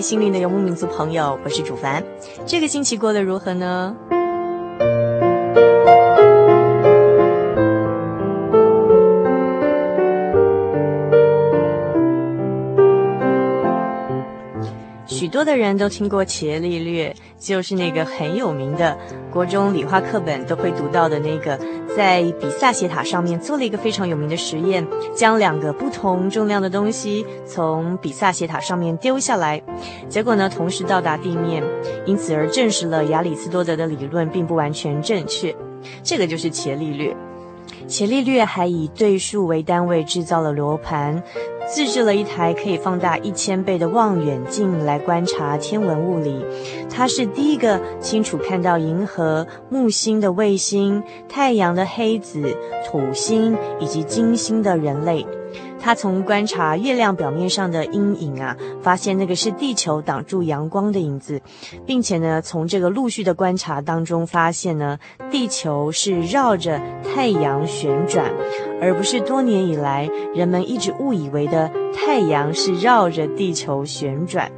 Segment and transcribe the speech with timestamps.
[0.00, 2.02] 心灵的游牧民族朋友，我是主凡。
[2.46, 3.94] 这个星期过得如何呢？
[15.08, 18.96] 许多的人都听过伽利略，就是那个很有名的
[19.32, 21.58] 国中理化课本都会读到的那个。
[21.96, 29.60] 在比萨斜塔上面做了一个非常有名的实验，将两个不同重量的东西从比萨斜塔上面丢下来，
[30.08, 31.64] 结果呢，同时到达地面，
[32.06, 35.52] 因此而证实了亚里斯多德的理论并不完全正确。
[36.04, 37.16] 这个就是伽利略。
[37.88, 41.20] 伽利略还以对数为单位制造了罗盘。
[41.66, 46.42] 自制了一台可以放大一千倍的望远镜来观察天文物理，
[46.88, 52.56] 他是第一个清楚看到银河、木星的卫星、太阳的黑子、
[52.86, 55.26] 土星以及金星的人类。
[55.80, 61.40] 他从观察月亮表面上的阴影啊，发现那个是地球挡住阳光的影子，
[61.86, 64.98] 并且呢，从这个陆续的观察当中发现呢，
[65.30, 68.30] 地球是绕着太阳旋转，
[68.80, 74.50] 而不是多年以来人们一直误以为的太阳是绕着地球旋转。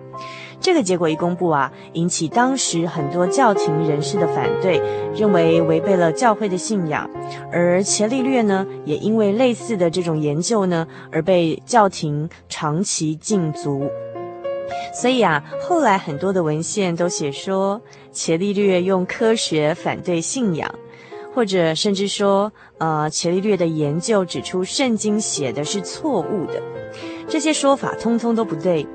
[0.61, 4.79] 这个结果一公布啊，引起当时很多教廷人士的反对，
[5.17, 7.09] 认为违背了教会的信仰。
[7.51, 13.91] 而伽利略呢，也因为类似的这种研究呢，而被教廷长期禁足。
[14.93, 17.81] 所以啊，后来很多的文献都写说，
[18.13, 20.71] 伽利略用科学反对信仰，
[21.35, 26.61] 或者甚至说，呃，伽利略的研究指出圣经写的是错误的。
[27.29, 28.87] 这些说法通通都不对。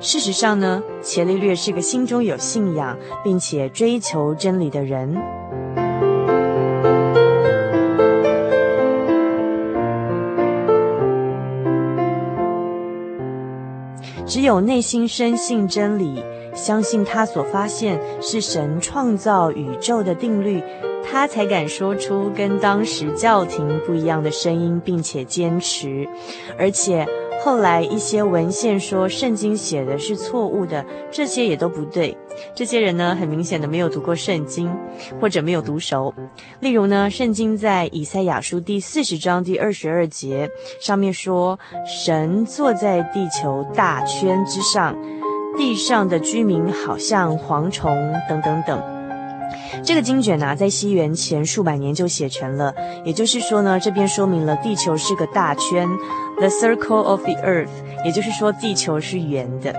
[0.00, 5.16] 事实上呢，伽利略是个心中有信仰并且追求真理的人。
[14.24, 16.22] 只有内心深信真理，
[16.54, 20.62] 相信他所发现是神创造宇宙的定律，
[21.02, 26.06] 他才敢说出跟当时教廷不一样的声音，并且坚持，
[26.56, 27.06] 而且。
[27.48, 32.14] 后来一些文献说圣经写的是错误的，这些也都不对。
[32.54, 34.70] 这些人呢，很明显的没有读过圣经，
[35.18, 36.12] 或者没有读熟。
[36.60, 44.94] 例如呢，圣经在以赛亚书第四十章第二十二节上面说，神坐在地球大圈之上，
[45.56, 47.90] 地上的居民好像蝗虫，
[48.28, 48.78] 等等等。
[49.82, 52.74] 这个经卷呢、在西元前数百年就写成了，
[53.06, 55.88] 也就是说呢，这边说明了地球是个大圈
[56.38, 57.68] ，the circle of the earth，
[58.04, 59.74] 也就是说地球是圆的。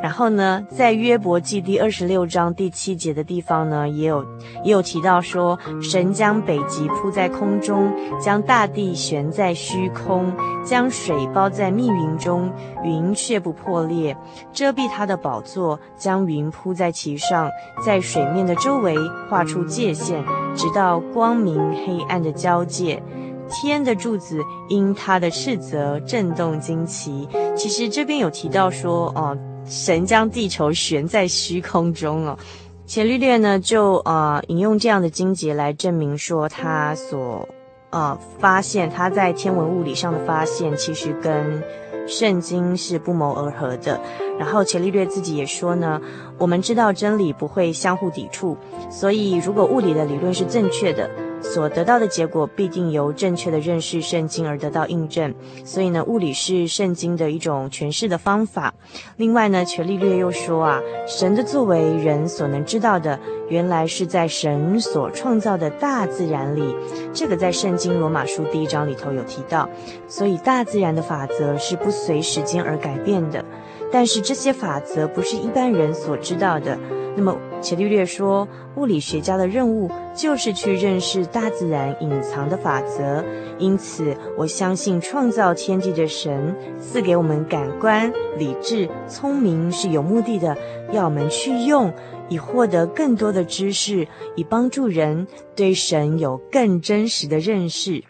[0.00, 4.24] 然后呢，在约伯记第二十六章第七节的地方呢，也有
[4.62, 10.32] 也有提到说，神将北极铺在空中，将大地悬在虚空，
[10.64, 12.52] 将水包在密云中，
[12.84, 14.16] 云却不破裂，
[14.52, 17.50] 遮蔽他的宝座，将云铺在其上，
[17.84, 18.94] 在水面的周围
[19.28, 20.22] 画出界限，
[20.54, 23.02] 直到光明黑暗的交界。
[23.48, 27.28] 天的柱子因他的斥责震动惊奇。
[27.56, 29.36] 其实这边有提到说，哦。
[29.66, 32.38] 神将地球悬在虚空中哦，
[32.84, 37.48] 伽利略呢就呃引用这样的经节来证明说他所
[37.88, 41.64] 呃发现，他在天文物理上的发现，其实跟
[42.06, 43.98] 圣经是不谋而合的。
[44.38, 45.98] 然后伽利略自己也说呢，
[46.36, 48.58] 我们知道真理不会相互抵触，
[48.90, 51.08] 所以如果物理的理论是正确的。
[51.44, 55.32] 所得到的结果必定由正确的认识圣经而得到印证，
[55.64, 58.72] 所以呢，物理是圣经的一种诠释的方法。
[59.18, 66.74] 另外呢，伽利略又说啊，神的作为人所能知道的，原来是在神所创造的大自然里。
[67.12, 69.68] 这个在圣经罗马书第一章里头有提到，
[70.08, 73.44] 所以大自然的法则是不随时间而改变的。
[73.92, 76.76] 但是这些法则不是一般人所知道的。
[77.16, 78.46] 那么，伽利略说，
[78.76, 83.24] 物理学家的任务就是去认识大自然隐藏的法则。
[83.58, 90.56] 因此，我相信创造天地的神赐给我们感官、理智、聪明是有目的的，
[90.92, 91.92] 要我们去用，
[92.28, 98.02] 以获得更多的知识，以帮助人对神有更真实的认识。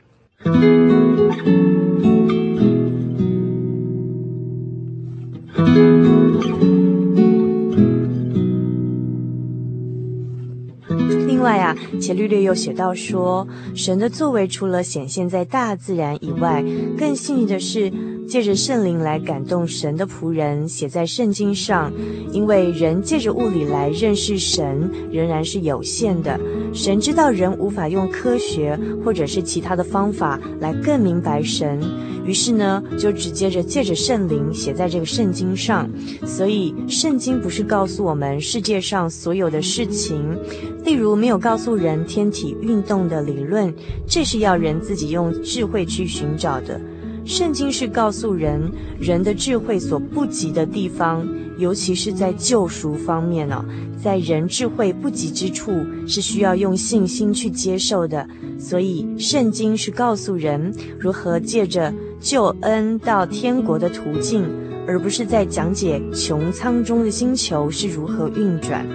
[12.05, 16.63] 且略略又写到说，神的作为除了显现在大自然以外，
[16.99, 17.91] 更幸运的是
[18.27, 21.93] 借着圣灵来感动神的仆人，写在圣经上。
[22.33, 26.39] 因为人借着物理来认识神，仍然是有限的。
[26.73, 31.81] 神知道人无法用科学或者是其他的方法来更明白神，
[32.25, 35.89] 于是呢，就直接着借着圣灵写在这个圣经上。
[36.27, 40.37] 所以，圣经不是告诉我们世界上所有的事情。
[40.85, 43.73] 例如，没有告诉人天体运动的理论，
[44.07, 46.81] 这是要人自己用智慧去寻找的。
[47.25, 48.61] 圣经是告诉人
[49.01, 51.27] 人的智慧所不及的地方，
[51.59, 53.65] 尤其是在救赎方面呢、
[54.03, 55.73] 在人智慧不及之处，
[56.07, 58.29] 是需要用信心去接受的。
[58.59, 64.45] 所以，圣经是告诉人如何借着救恩到天国的途径，
[64.87, 68.87] 而不是在讲解穹苍中的星球是如何运转。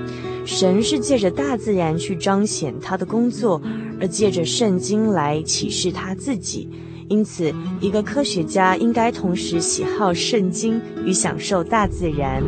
[0.46, 3.62] 神是借着大自然去彰显他的工作，
[4.00, 6.70] 而借着圣经来启示他自己。
[7.10, 7.52] 因此，
[7.82, 12.44] 一个科学家应该同时喜好圣经与享受大自然。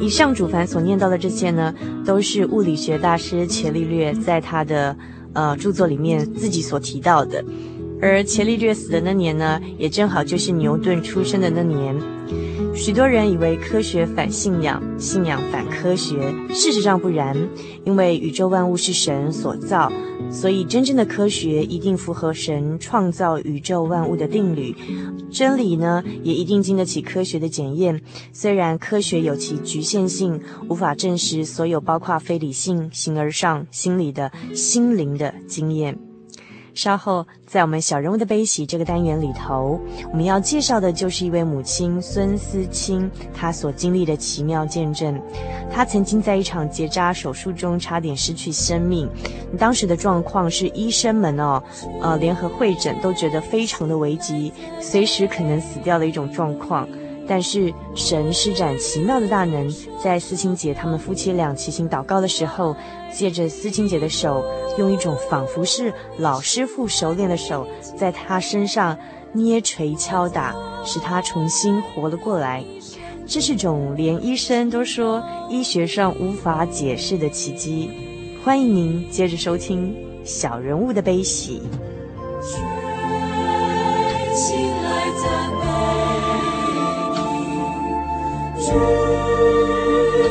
[0.00, 1.74] 以上主凡所念到的这些呢，
[2.04, 4.96] 都是物理学大师伽利略在他的
[5.34, 7.44] 呃著作里面自己所提到的。
[8.00, 11.96] 而伽利略死的那年呢，也正好就是牛顿出生的那年。
[12.74, 16.32] 许多人以为科学反信仰，信仰反科学。
[16.50, 17.36] 事实上不然，
[17.84, 19.90] 因为宇宙万物是神所造，
[20.30, 24.76] 所以真正的科学一定符合神创造宇宙万物的定律。
[25.28, 28.00] 真理呢，也一定经得起科学的检验。
[28.32, 35.98] 虽然科学有其局限性，无法证实所有包括非理性、形而上、心理的心灵的经验。
[36.78, 39.80] 稍后，在我们小人物的悲喜这个单元里头，
[40.12, 45.20] 我们要介绍的就是一位母亲孙思清，她所经历的奇妙见证。
[45.72, 49.10] 她曾经在一场结扎手术中差点失去生命，
[49.58, 51.60] 当时的状况是医生们哦，
[52.00, 56.88] 呃，联合会诊都觉得非常的危急，随时可能死掉的一种状况。
[57.30, 59.68] 但是神施展奇妙的大能，
[60.02, 62.74] 在思清姐他们夫妻俩齐心祷告的时候，
[63.12, 64.44] 借着思清姐的手，
[64.78, 68.96] 用一种仿佛是老师傅熟练的手，在她身上
[69.32, 72.64] 捏锤敲打，使她重新活了过来。
[73.26, 77.90] 这是种连医生都说医学上无法解释的奇迹。
[78.44, 79.94] 欢迎您接着收听
[80.26, 81.60] 《小人物的悲喜》。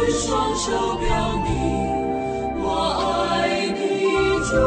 [0.10, 0.72] 双手
[4.58, 4.64] 主，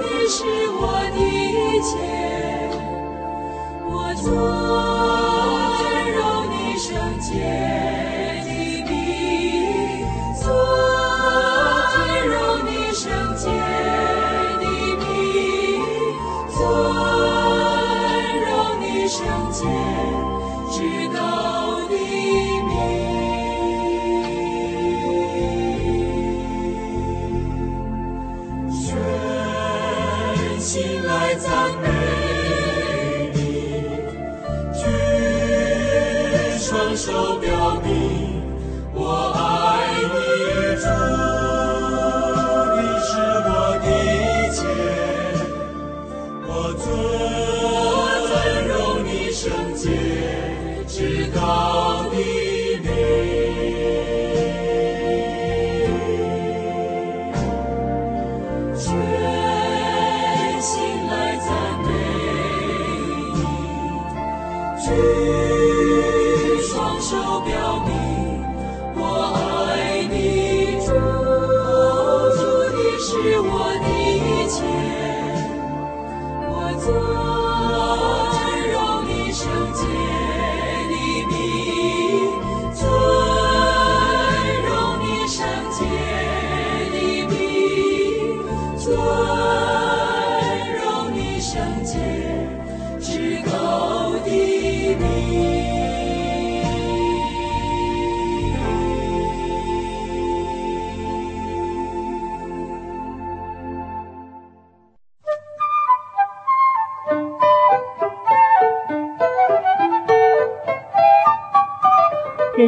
[0.00, 0.44] 你是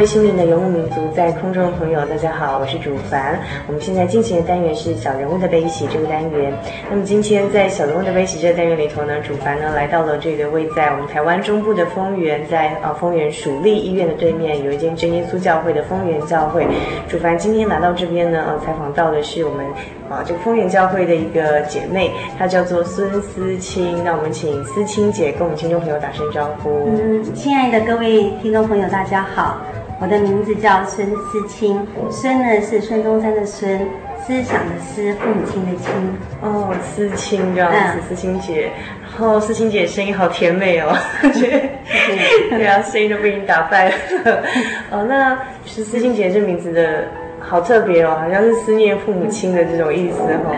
[0.00, 3.38] 位幸运的游牧民族，在空中的朋友，大家好，我是主凡。
[3.66, 6.50] 我们现在进行的单元是小人物的悲喜这个单元。
[6.88, 16.66] 那么今天在小人物的悲喜这个单元里头呢，主凡呢来到了这个位在我们台湾中部的丰原，在啊丰原蜀立医院的对面有一间真耶稣教会的丰原教会。
[17.06, 19.66] 主凡今天来到这边呢，呃，采访到的是我们
[20.08, 24.02] 啊这个丰原教会的一个姐妹，她叫做孙思清。
[24.02, 26.88] 那我们请思清姐跟我们听众朋友打声招呼。
[26.88, 29.60] 嗯，亲爱的各位听众朋友，大家好。
[30.00, 33.78] 我的名字叫孙思清，孙呢是孙中山的孙，
[34.26, 35.92] 思想的思，父母亲的亲。
[36.40, 38.70] 哦，思清这样子，嗯、思清姐。
[39.02, 41.70] 然后思清姐声音好甜美哦，对，
[42.48, 43.94] 对啊，声音都被你打败了。
[44.90, 47.04] 哦，那是思清姐这名字的
[47.38, 50.56] 好特别哦，好像是思念父母亲的这种意思哦。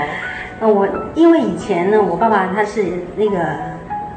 [0.61, 2.85] 嗯，我因为以前呢，我爸爸他是
[3.17, 3.39] 那个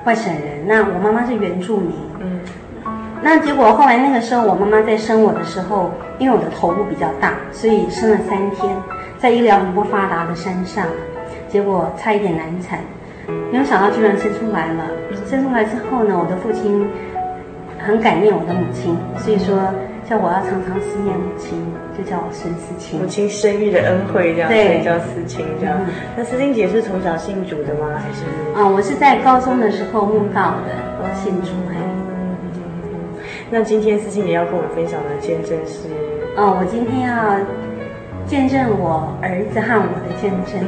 [0.04, 1.92] 外省人，那我妈妈是原住民。
[2.20, 2.40] 嗯。
[3.22, 8.76] 那结果后来那个时候，我妈妈在生我的时候，因为我的头部比较大，所以生了三天，
[9.18, 10.86] 在医疗很不发达的山上，
[11.48, 12.80] 结果差一点难产，
[13.52, 14.84] 没有想到居然生出来了。
[15.28, 16.88] 生出来之后呢，我的父亲
[17.80, 19.58] 很感念我的母亲，所以说
[20.08, 21.58] 叫我要常常思念母亲，
[21.98, 23.00] 就叫我孙思清。
[23.00, 25.76] 母亲生育的恩惠这样，对，叫思清这样。
[25.80, 27.98] 嗯、那思清姐是从小信主的吗？
[27.98, 28.60] 还是？
[28.60, 31.50] 啊，我是在高中的时候慕道的，信主。
[33.52, 35.88] 那今天思清姐要跟我们分享的见证是，
[36.36, 37.38] 哦，我今天要
[38.26, 40.60] 见证我儿子和我的见证。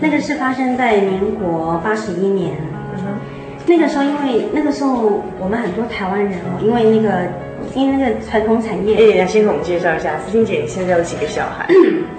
[0.00, 2.54] 那个是发生在民国八十一年。
[2.98, 3.18] 嗯、
[3.66, 7.26] 那个时候，因为那个时候我们很多台湾人哦，因为那个
[7.74, 9.20] 因为那个传统产业。
[9.22, 11.66] 哎，先给我们介绍一下，思清姐你现在有几个小孩？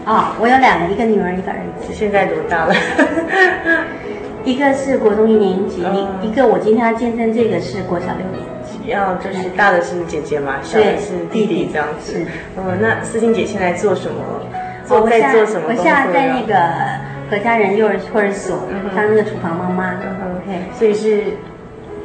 [0.03, 1.93] 啊、 哦，我有两个，一个女儿，一个儿子。
[1.93, 2.73] 现在多大了？
[4.43, 8.56] 一个是国中一年级，嗯、一一个我今天要见证这个是国小六年。
[8.87, 12.25] 要就是大的是姐姐嘛，小的是弟弟这样子。
[12.57, 14.17] 嗯，那思静姐现在做什么？
[14.85, 15.67] 做在做什么？
[15.69, 16.55] 我现在在那个
[17.29, 18.57] 何家人幼儿托儿所
[18.95, 19.93] 当那个厨房妈妈。
[19.93, 21.23] OK，所以是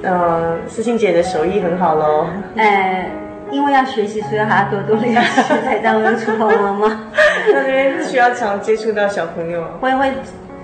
[0.02, 2.26] 呃，思静姐的手艺很好喽。
[2.56, 3.08] 呃，
[3.52, 7.00] 因为要学习，所以还要多多练习才当那个厨房妈妈。
[7.54, 9.64] 那边需要常接触到小朋友。
[9.80, 10.12] 会会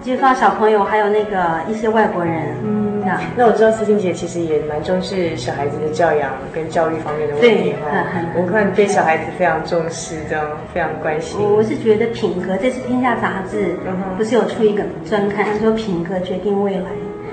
[0.00, 2.56] 接触到小朋友，还有那个一些外国人。
[2.64, 2.97] 嗯。
[3.36, 8.04] 那我知道思静姐其实也蛮重视小孩子的教养跟教育方面的问题哈。
[8.36, 11.40] 我看对小孩子非常重视，这样非常关心。
[11.40, 13.76] 我是觉得品格，这次《天下》杂志
[14.16, 16.86] 不是有出一个专刊，说品格决定未来。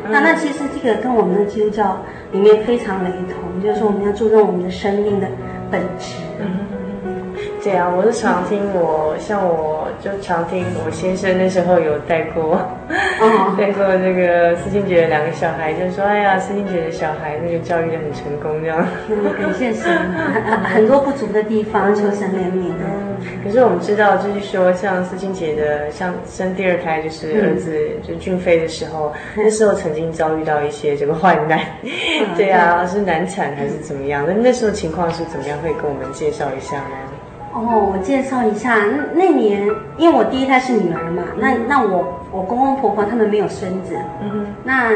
[0.07, 1.99] 那那其实这个跟我们的基督教
[2.31, 5.27] 里面非常雷同，就是说我们要注重我们的生命的
[5.71, 6.15] 本质。
[7.65, 12.61] 对啊，我是常听我，像我就常听我先生那时候有带过，
[13.19, 18.85] 哦、 带过那个思清姐的两个小孩，就说哎呀，思清姐的小孩那个教育的很成功这样。
[19.41, 19.91] 感谢神，
[20.63, 23.17] 很多不足的地方，求神怜悯嗯。
[23.43, 31.89] 可是我们知道，就是说像思清姐的，像生第二胎就是儿子、嗯、就俊飞的时候，那时候曾经遭遇到一些这个患难，嗯、
[32.37, 34.23] 对啊，是难产还是怎么样？
[34.27, 35.57] 那那时候情况是怎么样？
[35.63, 36.89] 会跟我们介绍一下吗？
[37.55, 38.75] 哦，我介绍一下，
[39.13, 39.65] 那年
[39.97, 44.91] 因为我第一胎是女儿嘛，嗯、那那我我公公婆婆他们没有孙子，嗯，那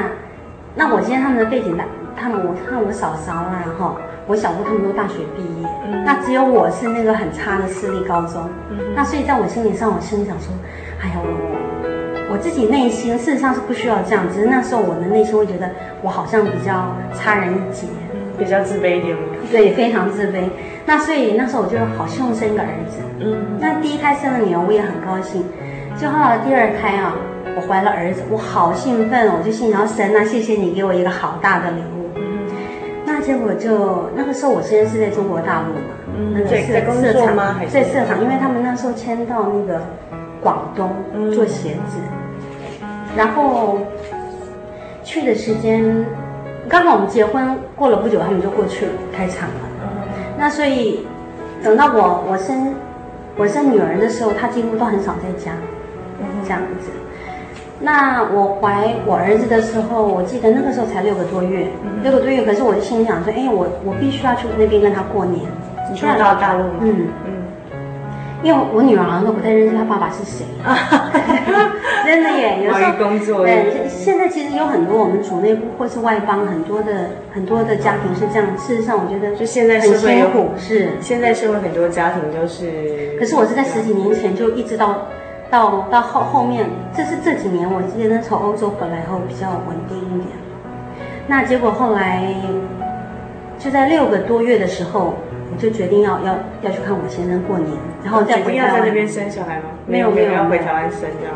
[0.75, 1.77] 那我今天他们的背景，
[2.17, 3.95] 他们我看我嫂嫂啦，哈，
[4.27, 10.53] 我小姑他们都大学毕业，嗯，那只有我是那个很差的私立高中，嗯，那所以在我心理上，我心里想说，
[11.01, 15.69] 哎呀，我我自己内心事实上是不需要这样，只是那时候我的内心会觉得
[16.01, 17.87] 我好像比较差人一截，
[18.37, 19.15] 比较自卑一点。
[19.49, 20.43] 对，非常自卑。
[20.89, 22.97] 那所以那时候我就好希望生一个儿子。
[23.19, 25.45] 嗯，那第一胎生了女儿，我也很高兴。
[25.95, 27.13] 就后来第二胎啊，
[27.55, 32.09] 我怀了儿子，我好兴奋，我就心想神啊，谢谢你给我一个好大的礼物。
[32.15, 32.49] 嗯，
[33.05, 37.53] 那结果就那个时候我现在是在中国大陆嘛，嗯，那个是在工作吗？
[37.55, 38.19] 还是在社厂？
[38.23, 39.79] 因为他们那时候迁到那个
[40.41, 40.89] 广东
[41.31, 41.99] 做鞋子，
[42.81, 43.77] 嗯，然后
[45.03, 46.03] 去的时间
[46.67, 49.68] 刚好我们结婚过了不久，他们就过去了开厂了。
[50.39, 51.05] 嗯，那所以
[51.61, 52.73] 等到我我生
[53.35, 55.51] 我生女儿的时候，她几乎都很少在家。
[56.43, 56.89] 这样子，
[57.79, 62.43] 那我怀我儿子的时候，我记得那个时候才六个多月，嗯、六个多月。
[62.43, 65.45] 可是我就心里想说，哎，我我必须要去那边跟他过年。
[65.89, 66.63] 你去到大陆？
[66.81, 67.28] 嗯嗯。
[68.43, 70.45] 因为我女儿好像都不太认识她爸爸是谁。
[72.05, 73.45] 真的耶，有时候工作。
[73.45, 78.57] 对，现在其实有很多我们主内部或是外邦很多的很多的家庭是这样。
[78.57, 83.15] 事实上，我觉得就现在很辛苦，是现在社会很多家庭都是。
[83.19, 85.05] 可是我是在十几年前就一直到。
[85.51, 86.63] 到到后后面，
[86.95, 90.37] 这是这几年我记得从欧洲回来后比较稳定一点。
[91.25, 92.31] 那结果后来
[93.57, 97.69] 就在六个多月的时候，我就决定要要要去看我先生过年，
[98.03, 98.75] 然后再回台湾。
[98.75, 99.65] 要在那边生小孩吗？
[99.85, 101.35] 没有没有，要回台湾生这样。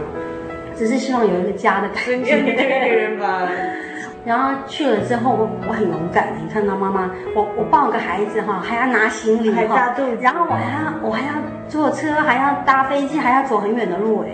[0.75, 2.36] 只是希望有一个家的感觉。
[2.38, 3.48] 你这个人吧。
[4.25, 6.30] 然后去了之后，我我很勇敢。
[6.42, 11.34] 你看到妈妈，我我抱个孩子哈，还要拿行李哈，还大肚子，然后我还要我还要
[11.68, 14.30] 坐车，还要搭飞机，还要走很远的路哎。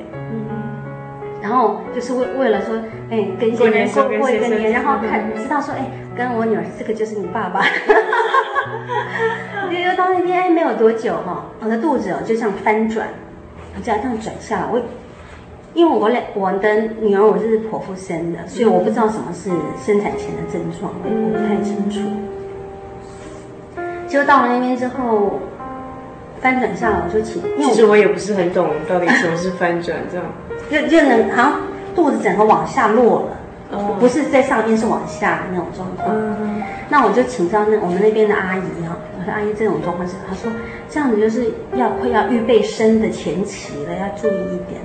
[1.50, 2.76] 然后就是为为了说，
[3.10, 7.62] 哎，跟先生过过一个年，然后看知道说，哎，跟我女儿这个就是你爸爸。
[7.62, 8.96] 哈哈
[9.64, 13.08] 哈又到那天没有多久哈，我的肚子哦就像翻转，
[13.84, 14.80] 这样这样转下来，我。
[15.76, 19.50] 因为我俩我的女儿我是剖腹生的，所以我不知道什么是
[19.84, 22.00] 生产前的症状，我不太清楚。
[24.08, 25.40] 就到了那边之后，
[26.42, 30.26] 翻转下来我就起，其实我也不是很懂到底什么是翻转这样，
[30.70, 31.62] 就就能好像
[31.96, 36.08] 肚子整个往下落了，哦、不是在上面是往下的那种状况。
[36.16, 40.52] 嗯、那我就请教那我们那边的阿姨啊，我说阿姨这种状况是，她说
[40.90, 44.82] 这样子就是要快要预备生的前期了，要注意一点。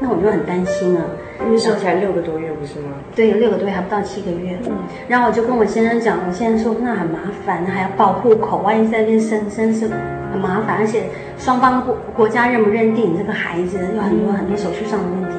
[0.00, 1.04] 那我就很担心啊，
[1.44, 2.92] 因为时候才六个多月，不是吗？
[3.16, 4.56] 对，六个多月还不到七个月。
[4.66, 4.72] 嗯，
[5.08, 9.88] 然后我就跟我先生讲，我先生说那很麻烦，还要报户口，万一在那边生生是
[10.30, 11.04] 很麻烦，而且
[11.36, 15.36] 双方国国家认不认定你这个孩子，有很多很多手续上的问题。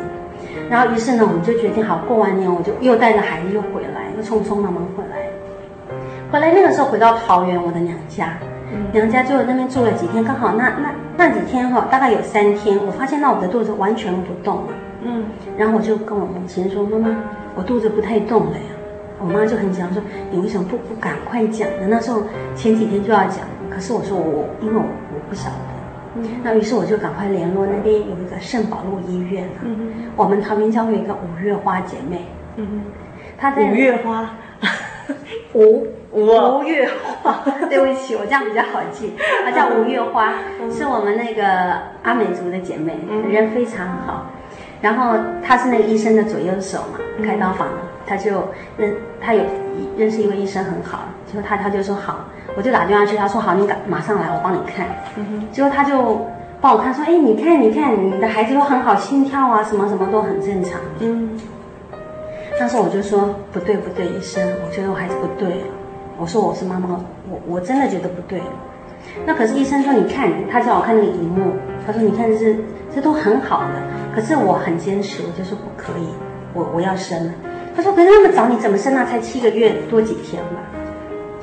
[0.69, 5.25] 然后于是呢，我们就决定好，过完年我就又带着孩子又回来，又匆匆忙忙回来。
[6.31, 8.37] 回来那个时候回到桃园我的娘家。
[8.91, 14.67] 娘家就在那边住了几天，刚好那那那几天哈，大概有三天，我发现到我的肚子完全不动了。
[15.01, 15.25] 嗯，
[15.57, 17.13] 然后我就跟我母亲说：“妈妈，
[17.55, 18.63] 我肚子不太动了呀。”
[19.19, 20.01] 我妈就很紧张说
[20.31, 21.87] ：“你为什么不不赶快讲呢？
[21.89, 22.23] 那时候
[22.55, 25.55] 前几天就要讲，可是我说我因为我我不晓得。
[26.15, 29.59] 嗯，那于是我就赶快联络那边有一个圣保路医院啊。
[29.65, 32.25] 嗯哼，我们桃园教会有一个五月花姐妹。
[32.55, 32.81] 嗯哼，
[33.37, 34.31] 她在五月花。
[35.51, 36.89] 吴吴月
[37.21, 39.13] 花， 对不起，我这样比较好记。
[39.45, 40.33] 她叫吴月花，
[40.71, 41.43] 是我们那个
[42.03, 42.97] 阿美族的姐妹，
[43.29, 44.25] 人非常好。
[44.81, 47.75] 然后她是那个医生的左右手嘛，开刀房的，
[48.07, 48.43] 她就
[48.77, 49.43] 认她有
[49.97, 54.87] 认识一位医生很好，结果她她就说好，我就打电话去，她说好，你赶马上来，我帮你看。
[55.51, 56.25] 结果她就
[56.59, 60.79] 帮我看，说哎，你看你看，你的孩子都很好，心跳啊什么什么都很正常。
[60.99, 61.37] 嗯。
[62.59, 65.63] 那时候我就说不对不对，医生，我觉得我孩子不对。
[66.19, 68.41] 我说我是妈妈，我我真的觉得不对。
[69.25, 71.53] 那可是医生说，你看，他叫我看那个荧幕，
[71.87, 72.55] 他说你看这
[72.93, 73.81] 这都很好的，
[74.13, 76.09] 可是我很坚持，我就说不可以，
[76.53, 77.33] 我我要生了。
[77.75, 79.05] 他说可是那么早你怎么生啊？
[79.05, 80.59] 才七个月多几天吧？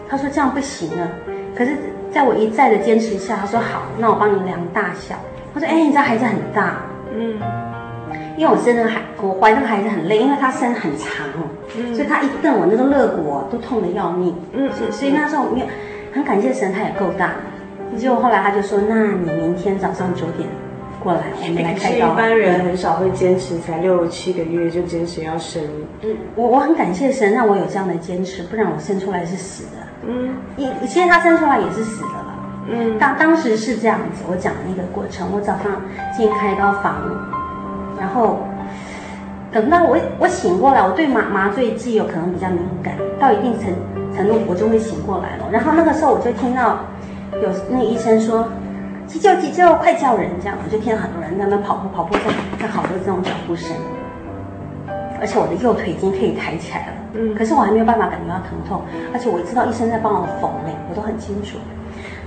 [0.09, 1.09] 他说这样不行啊。
[1.57, 1.73] 可是
[2.13, 5.15] 在我一再的坚持下，他说好，那我帮你量大小。
[5.55, 6.83] 他说哎，你这孩子很大，
[7.15, 7.41] 嗯。
[8.37, 11.27] 因为我生那个孩，我怀那个孩子很累，因为他生很长，
[11.77, 14.35] 嗯、所以他一蹬我那个肋骨都痛得要命。
[14.53, 15.67] 嗯，所以所以那时候没有
[16.13, 17.33] 很感谢神，他也够大。
[17.97, 20.47] 结果后来他就说：“那你明天早上九点
[21.03, 25.63] 过来，我们来开刀。”一般人很少会坚持，才六七个月就坚持要生。
[26.03, 29.79] 嗯，我我很感谢神让我有这样的坚持，不然我生出来是死的。
[30.07, 32.35] 嗯，以其实他生出来也是死的了。
[32.69, 35.81] 嗯，当当时是这样子，我讲的那个过程，我早上
[36.15, 37.01] 进开刀房。
[37.99, 38.39] 然后
[39.53, 43.73] 等到我我醒过来，我对麻麻醉剂有可能比较敏感，到一定程
[44.15, 45.45] 程度我就会醒过来了。
[45.51, 46.79] 然后那个时候我就听到
[47.43, 48.49] 有那个医生说
[49.07, 52.21] 急救急救，快叫人这样，我就听到很多人在那跑步跑步，在
[52.61, 53.71] 在好多这种脚步声。
[55.19, 58.83] 而且我的右腿已经可以抬起来了，嗯，可是我还没有办法感觉到疼痛，
[59.15, 61.57] 而且我知道医生在帮我缝嘞，我都很清楚。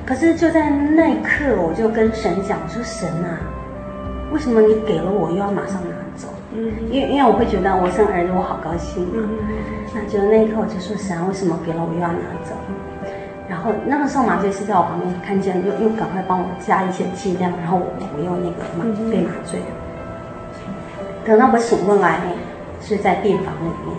[0.04, 3.38] 可是就在那一刻，我就跟神讲，我说神啊，
[4.32, 6.28] 为什么你给了我又要马上拿走？
[6.54, 9.30] 嗯，因为因为我会觉得我生儿子我好高兴，嗯，
[9.94, 12.56] 那就那一刻我就说神啊，为什么给了我又要拿走？
[13.50, 19.60] 然后那个时候麻醉师在我旁边看见，又又赶快帮我加一些剂量，然后我我用那个麻被麻醉。
[21.26, 22.20] 等到我醒过来，
[22.82, 23.98] 是在病房里面。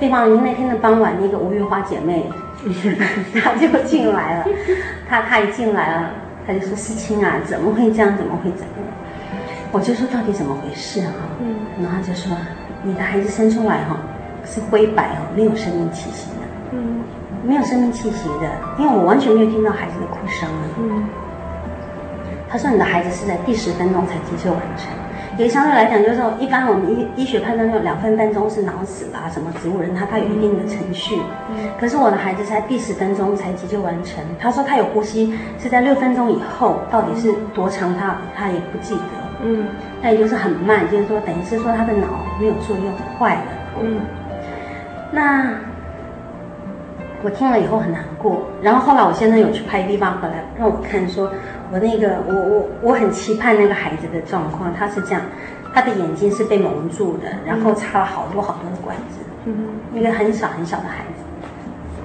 [0.00, 2.24] 病房里面那天的傍晚，那个吴玉花姐妹，
[3.42, 4.46] 她就进来了。
[5.08, 6.10] 她她一进来了，
[6.46, 8.16] 她就说：“思清啊，怎么会这样？
[8.16, 8.68] 怎么会这样？”
[9.72, 12.36] 我就说：“到底怎么回事啊？”嗯，然后他就说
[12.82, 13.96] ：“你的孩子生出来哈，
[14.44, 16.46] 是灰白哦，没有生命气息的。
[16.72, 17.02] 嗯，
[17.44, 20.62] 没有生命气息的，因为我完全没有听到孩子的哭声啊。
[20.78, 21.04] 嗯，
[22.48, 24.88] 他说：“你的孩子是在第十分钟才急救完成。”
[25.38, 31.16] 也相对来讲，就是说，一般我们医医学判断说两分半钟是脑死啦，什么植物人，他他有一定的程序。
[31.50, 31.70] 嗯。
[31.78, 34.22] 可是我的孩子才第十分钟才急救完成。
[34.38, 39.19] 他说他有呼吸是在六分钟以后，到底是多长他他也不记得。
[39.42, 39.66] 嗯。
[40.02, 42.06] 那也就是很慢，就是说等于是说他的脑
[42.40, 43.42] 没有作用，坏了。
[43.82, 44.00] 嗯。
[45.10, 45.54] 那
[47.22, 48.42] 我听了以后很难过。
[48.62, 51.30] 然后后来我先生有去拍地方回来让我看说。
[51.72, 55.22] 我那个，我我我很期盼那个孩子的状况，他是这样，
[55.72, 61.22] 他的眼睛是被蒙住的，然后插了好多好多的管子，嗯，一个很小很小的孩子，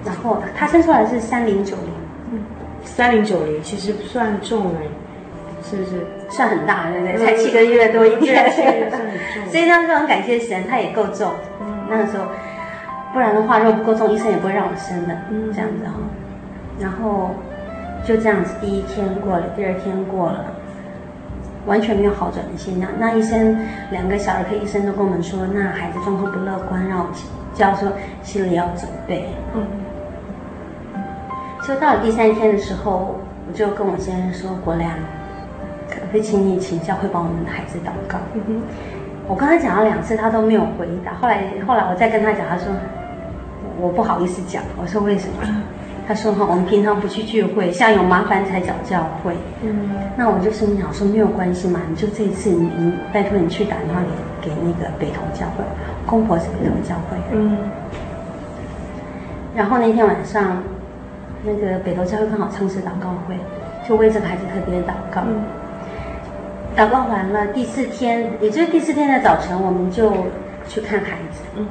[0.05, 1.89] 然后他生出来是三零九零，
[2.33, 2.39] 嗯，
[2.83, 4.85] 三零九零其实不算重哎，
[5.63, 6.05] 是不是？
[6.29, 7.25] 算很大，对不对？
[7.25, 8.49] 才七个月多一点，
[9.49, 12.25] 所以当时很感谢神，他也够重，嗯，那个时候，
[13.13, 15.93] 不然的话如果不够重，医生也不会让我生的，嗯，这样子哈，
[16.79, 17.31] 然后。
[18.07, 20.45] 就这样子，第一天过了，第二天过了，
[21.65, 22.87] 完全没有好转的现象。
[22.99, 23.57] 那医生，
[23.89, 27.07] 两个小儿科医生都跟我们说，那孩子状况不乐观，让我
[27.55, 29.27] 叫说心里要准备。
[29.55, 29.65] 嗯。
[31.67, 34.91] 就到了第三天的时候，我就跟我先生说：“国良，
[36.15, 38.61] 可不可以请你请教会帮我们的孩子祷告？”嗯哼。
[39.27, 41.13] 我刚才讲了两次，他都没有回答。
[41.15, 42.67] 后来，后来我再跟他讲，他说
[43.81, 45.43] ：“我不好意思讲。”我说：“为什么？”
[46.07, 49.33] 他说：“哈，我们平常不去聚会，像有麻烦才找教会。
[49.63, 53.99] 嗯，那我就心想说没有关系嘛，你就这一次你，你拜托你去打电话
[54.41, 55.63] 给给那个北投教会，
[56.05, 57.17] 公婆是北投教会。
[57.33, 57.57] 嗯，
[59.55, 60.61] 然后那天晚上，
[61.43, 63.35] 那个北投教会刚好唱诗祷告会，
[63.89, 65.21] 就为这个孩子特别祷告。
[65.25, 65.41] 嗯，
[66.75, 70.11] 祷告完了，第四天，也就是第四天的早晨，我们就
[70.67, 71.41] 去看孩子。
[71.55, 71.67] 嗯。”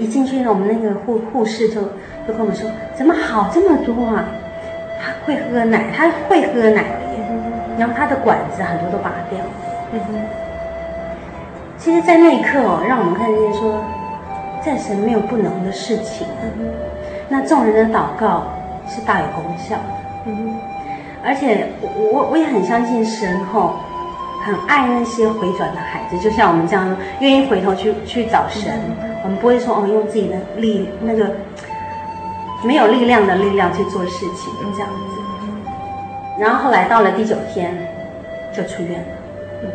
[0.00, 1.82] 一进去呢，我们那个护护士就
[2.26, 4.24] 就跟我们说，怎么好这么多啊？
[4.98, 7.18] 他会喝奶，他会喝奶了耶。
[7.78, 9.38] 然后他的管子很多都拔掉。
[9.92, 10.20] 嗯哼。
[11.76, 13.84] 其实，在那一刻哦，让我们看见说，
[14.64, 16.26] 在神没有不能的事情。
[16.42, 16.72] 嗯哼。
[17.28, 18.44] 那众人的祷告
[18.88, 19.82] 是大有功效的。
[20.26, 20.54] 嗯哼。
[21.24, 23.76] 而且我我我也很相信神吼，
[24.42, 28.72] 很爱那些回转的孩子，就像我们这样愿意回头去去找神。
[29.00, 31.32] 嗯我们不会说哦，用自己的力那个
[32.64, 35.22] 没有力量的力量去做事情，这样子。
[36.40, 37.72] 然后后来到了第九天，
[38.52, 39.06] 就出院了，
[39.62, 39.68] 嗯，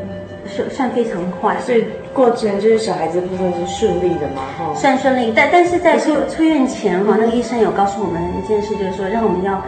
[0.45, 1.57] 算算非常快。
[1.61, 4.75] 所以过程就是小孩子部分是顺利的嘛，哈。
[4.75, 9.63] 算顺利，但但是在出出院前哈，那个医生有告诉我们一件事，就是说让我们要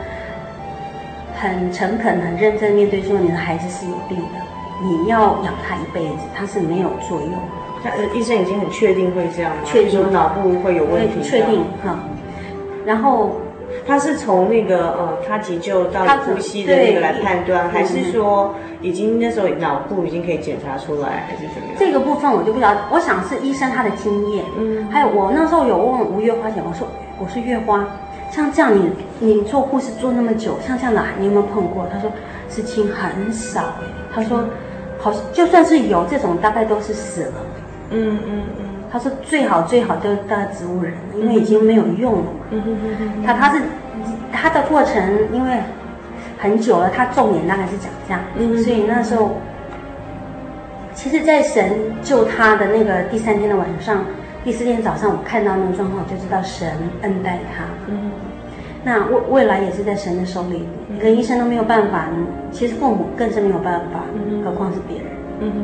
[1.40, 4.42] 很诚恳、很认真面对，说你的孩子是有病的，
[4.82, 7.32] 你要养他一辈子，他是没有作用。
[7.84, 11.22] 他呃，医生已经很确定会这样，确定脑部会有问题。
[11.22, 11.98] 确定哈，
[12.86, 13.38] 然后
[13.88, 21.76] 他是从那个呃，他急救到呼吸的那个来判断，还是说已经那时候脑部已经可以检查出来，还是怎么样？
[21.80, 24.44] 这个部分我就不知道，我想是医生他的经验。
[24.58, 26.86] 嗯，还有我那时候有问吴月花姐，我说
[27.18, 27.86] 我是月花，
[28.30, 28.90] 像这样你
[29.20, 31.88] 你做护士做那么久，像这样的你有没有碰过？
[31.92, 32.12] 他说
[32.50, 33.74] 事情很少，
[34.14, 34.44] 他说
[35.00, 37.34] 好，就算是有这种，大概都是死了。
[37.92, 42.30] 嗯嗯嗯，他说最好最好就是当植物人，因为已经没有用了嘛。
[42.52, 43.62] 嗯嗯嗯，他他是
[44.32, 45.58] 他的过程，因为
[46.38, 48.22] 很久了，他重点大概是讲这样。
[48.36, 49.38] 嗯，所以那时候，
[50.94, 51.72] 其实，在神
[52.04, 54.04] 救他的那个第三天的晚上，
[54.44, 57.64] 第四天早上，我看到那个状况，我就知道神恩待他。
[57.88, 58.12] 嗯，
[58.90, 62.08] 那未未来也是在神的手里，你跟医生都没有办法，
[62.52, 64.04] 其实父母更是没有办法，
[64.44, 65.06] 何况是别人。
[65.42, 65.62] 嗯嗯。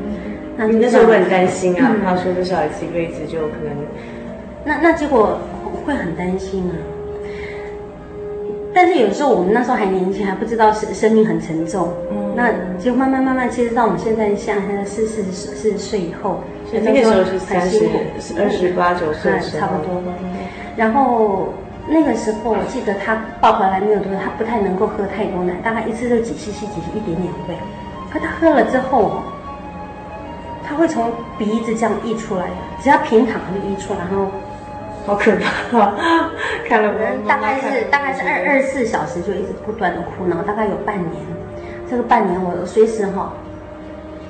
[0.55, 3.75] 那那时候会很担心啊，他说这小孩子一辈子就可能，
[4.63, 5.39] 那那结果
[5.83, 6.77] 会很担心啊。
[8.75, 11.89] 但是有时候我们那时候还年轻，还不知道生生命很沉重。
[12.11, 15.23] 嗯，那就慢慢慢慢，其实到我们现在像现在四四
[15.71, 17.85] 十岁以后，所以那个时候是三十
[18.38, 19.99] 二十八九岁，差不多。
[20.77, 21.53] 然后
[21.87, 27.55] 那个时候我记得他抱回来没有多久，他不太能够喝太多奶，大概一次就几 cc 几 cc 一点点喂。
[28.11, 29.21] 可他喝了之后，
[30.67, 32.45] 他会从鼻子这样溢出来，
[32.81, 34.31] 只要平躺就溢出来，然后
[35.05, 35.31] 好可
[35.69, 35.93] 怕，
[36.67, 36.91] 看了
[37.27, 41.21] 大概是大概是二二十四小时就一直不断的哭，然后大概有半年，
[41.87, 43.31] 这个半年我随时哈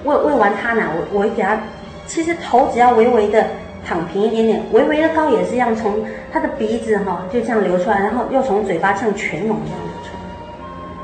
[0.04, 1.58] 喂喂完他奶，我我给他，
[2.06, 3.48] 其实头只要微微的
[3.86, 10.20] 躺平一点点，微微的高也是一样，从他的鼻子哈就这样流出来，然后又从嘴巴像泉涌一样流出来。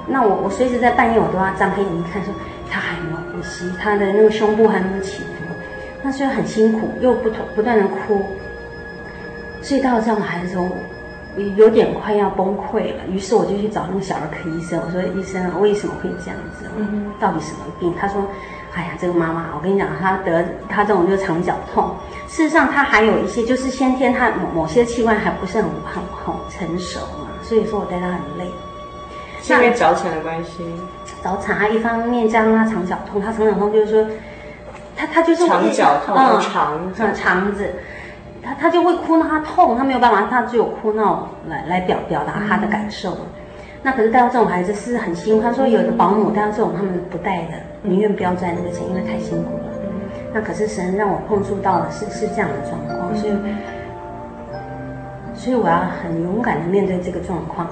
[0.08, 2.34] 那我我随时在半夜我都要张开眼睛看说。
[2.74, 5.44] 他还没有呼吸，他的那个胸部还没有起伏，
[6.02, 8.24] 那虽然很辛苦，又不同不断的哭，
[9.62, 10.72] 所以到了这样的孩子中，
[11.58, 13.04] 有点快要崩溃了。
[13.10, 16.65] 于是我就去找那个小儿科医生，我说医生为什么会这样子？
[16.78, 17.94] 嗯，到底什么病？
[18.00, 18.26] 他说，
[18.74, 21.94] 哎呀，这个妈妈，我跟你讲，她得她这种就是肠绞痛。
[22.32, 28.50] 事实上，他还有一些就是先天他某某些器官还不是很很很成熟嘛，所以说我带他很累。
[29.50, 30.63] 因为早产的关系。
[31.22, 34.08] 早产，啊一方面加上他肠绞痛，他肠绞痛就是说，
[34.96, 37.70] 他他就是肠绞痛，嗯，肠子肠子，
[38.41, 43.12] 他他就会哭闹，他痛，他没有办法，他只有哭闹来来表表达他的感受。
[43.12, 43.26] 嗯、
[43.84, 49.70] 那可是带到这种孩子是很辛苦，他说有的保姆带到这种他们不带的，宁愿不要赚那个钱，因为太辛苦了。
[50.34, 53.34] 那可是神让我碰触到的是是这样的状况，所以
[55.34, 57.67] 所以我要很勇敢的面对这个状况。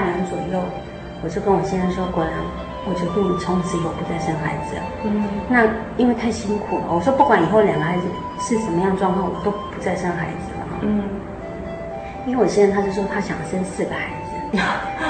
[0.00, 0.64] 半年左右，
[1.22, 2.32] 我就跟我先生说：“果然，
[2.88, 8.04] 我决定从此以后不再生孩子了。”嗯，那因为太辛苦了，我说不管以后两个孩子
[8.40, 10.80] 是什么样状况，我都不再生孩子了。
[10.80, 11.04] 嗯，
[12.24, 14.56] 因为我先生他就说他想生四个孩子，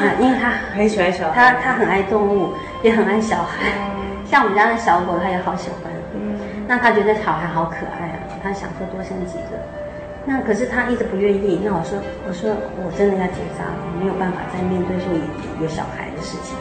[0.02, 3.70] 那，因为他很喜欢小孩，他他很爱动物，也很爱小孩，
[4.26, 5.86] 像我们家的小狗，他也好喜欢。
[6.18, 6.34] 嗯，
[6.66, 9.54] 那他觉得小孩好可爱啊，他想说多生几个。
[10.26, 11.58] 那可是他一直不愿意。
[11.64, 12.52] 那我说，我说
[12.84, 16.54] 我真的要结扎了，我没有办法再面对说有有小孩的事情。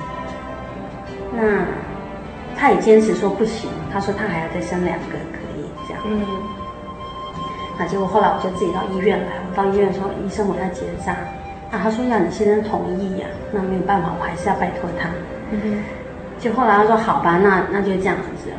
[1.36, 1.66] 那
[2.56, 6.02] 他也坚持说不行，他说他还要再生两个可以这样。
[6.08, 6.24] 嗯。
[7.78, 11.16] 那结果后来我就自己到医院来，我到医院说医生我要结扎，
[11.70, 15.10] 那他说要你先生同意呀，那没有办法，我还是要拜托他。
[16.40, 18.50] 就后来他说好吧，那那就这样子，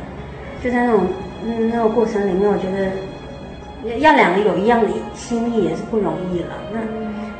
[0.63, 1.05] 就在那种
[1.43, 2.91] 嗯那个过程里面，我觉得。
[3.99, 6.55] 要两个有一样的心意也是不容易了。
[6.71, 6.79] 那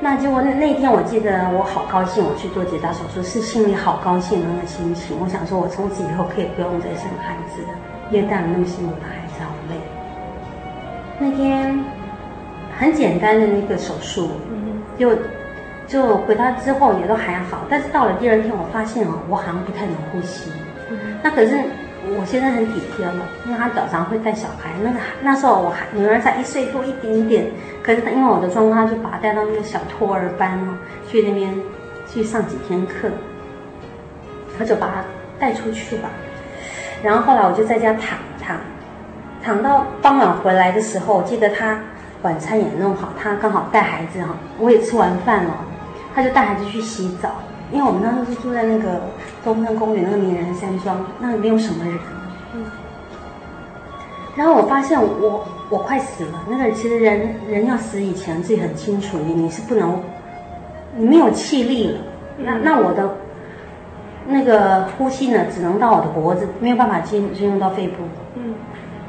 [0.03, 5.15] 那结果那那天我记得我好高兴，我去做结扎手术，是心里好高兴的那个心情。
[5.21, 7.69] 我想说，我从此以后可以不用再生孩子了，
[8.09, 9.75] 因为带了那么辛苦的孩子好累。
[11.19, 11.79] 那天
[12.77, 14.29] 很简单的那个手术，
[14.97, 15.15] 就
[15.85, 20.51] 就回家之后也都还好，但是到了第二天，我发现哦，我好像不太能呼吸。
[21.21, 21.59] 那可是。
[22.19, 24.71] 我现在很体贴了，因为他早上会带小孩。
[24.83, 27.45] 那个那时候我还女儿才一岁多一点点，
[27.81, 31.53] 可是因为我的状况，他就把他带到那个小托儿班哦，去那边
[32.07, 33.09] 去上几天课，
[34.57, 35.03] 他就把他
[35.39, 36.09] 带出去吧。
[37.01, 38.57] 然后后来我就在家躺躺，
[39.43, 41.79] 躺到傍晚回来的时候，我记得他
[42.21, 45.53] 晚餐也弄好，他刚好带孩子哈，我也吃完饭了，
[46.13, 47.29] 他就带孩子去洗澡。
[47.71, 49.01] 因为我们当时是住在那个
[49.43, 51.97] 东山公园那个名人山庄，那里没有什么人。
[52.53, 52.65] 嗯。
[54.35, 56.43] 然后我发现我我快死了。
[56.49, 60.01] 那个其实人人要死以前自己很清楚，你你是不能，
[60.95, 61.99] 你没有气力了。
[62.37, 63.17] 那那我的
[64.27, 68.03] 那个呼吸呢，只能到我的脖子，没有办法进进入到肺部。
[68.35, 68.53] 嗯。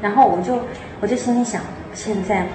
[0.01, 0.57] 然后我就
[0.99, 1.61] 我就心里想，
[1.93, 2.45] 现在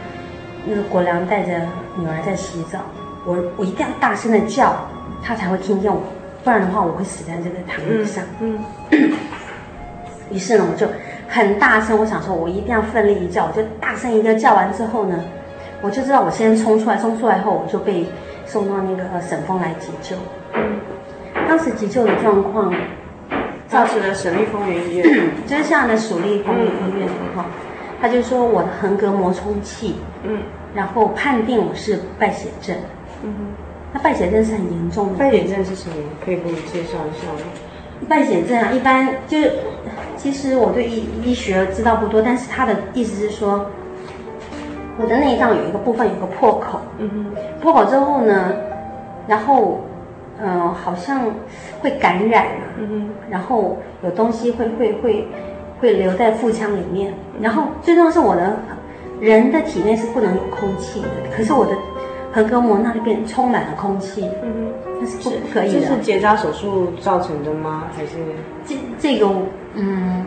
[0.67, 2.81] 那个国良带着女儿在洗澡，
[3.25, 4.75] 我我一定要大声的叫。
[5.21, 6.01] 他才会听见我，
[6.44, 8.24] 不然的话我会死在这个躺椅上。
[8.40, 8.59] 嗯。
[8.90, 9.12] 嗯
[10.31, 10.87] 于是呢，我就
[11.27, 15.24] 很大声，我想说，我一定要奋力一叫，我就大声一个叫完之后呢，
[15.81, 18.07] 我就知道我先冲出来，冲出来后我就被
[18.44, 20.16] 送到那个省峰来急救。
[20.55, 20.79] 嗯。
[21.48, 22.74] 当时急救的状况，
[23.68, 27.46] 造成了省立丰原医院， 就是像的省立丰原医院哈，
[28.03, 30.42] 他就说我的横膈膜充气，嗯，
[30.74, 32.77] 然后判定我是败血症。
[33.22, 33.67] 嗯哼。
[33.92, 35.18] 那败血症是很严重的。
[35.18, 35.96] 败血症是什么？
[36.24, 37.40] 可以给我们介绍一下吗？
[38.09, 39.53] 败血症啊，一般就是，
[40.16, 43.66] 其实我对医医学知道不多，但是他的意思是说，
[45.01, 48.53] 我的内脏有一个部分有个破口，嗯哼，破口之后呢，
[49.27, 49.81] 然后，
[50.38, 51.22] 嗯、呃，好像
[51.81, 52.46] 会感染，
[52.79, 55.27] 嗯哼，然后有东西会会会
[55.81, 58.57] 会留在腹腔里面，然后最重要是我的
[59.18, 61.72] 人的体内是不能有空气的，可是我的。
[62.33, 65.81] 横膈膜那里边充满了空气，嗯哼，那是不可以的。
[65.81, 67.85] 这是结扎手术造成的吗？
[67.97, 68.11] 还是
[68.67, 69.27] 这这个
[69.75, 70.25] 嗯，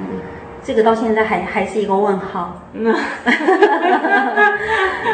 [0.64, 2.60] 这个到现在还还是一个问号。
[2.74, 2.92] 那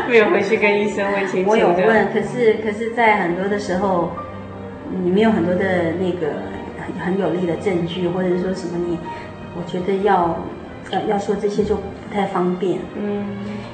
[0.08, 1.52] 没有回去跟医生问清楚。
[1.52, 4.12] 我有问，可是可是在很多的时候，
[5.04, 6.28] 你没有很多的那个
[6.80, 8.98] 很很有力的证据，或者说什么你，
[9.56, 10.38] 我觉得要
[10.92, 11.82] 要要说这些就不
[12.14, 12.80] 太方便。
[12.96, 13.26] 嗯。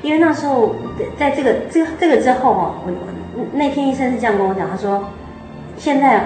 [0.04, 0.76] 因为那时候，
[1.18, 5.02] 在这个这个这个之后哦，我那天医生是这样跟我讲，他说，
[5.78, 6.26] 现在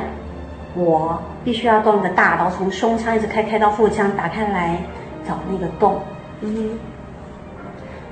[0.73, 4.77] 我必须要动一个大刀，从胸腔一直开开到腹腔，打开来
[5.27, 5.99] 找那个洞。
[6.41, 6.71] 嗯，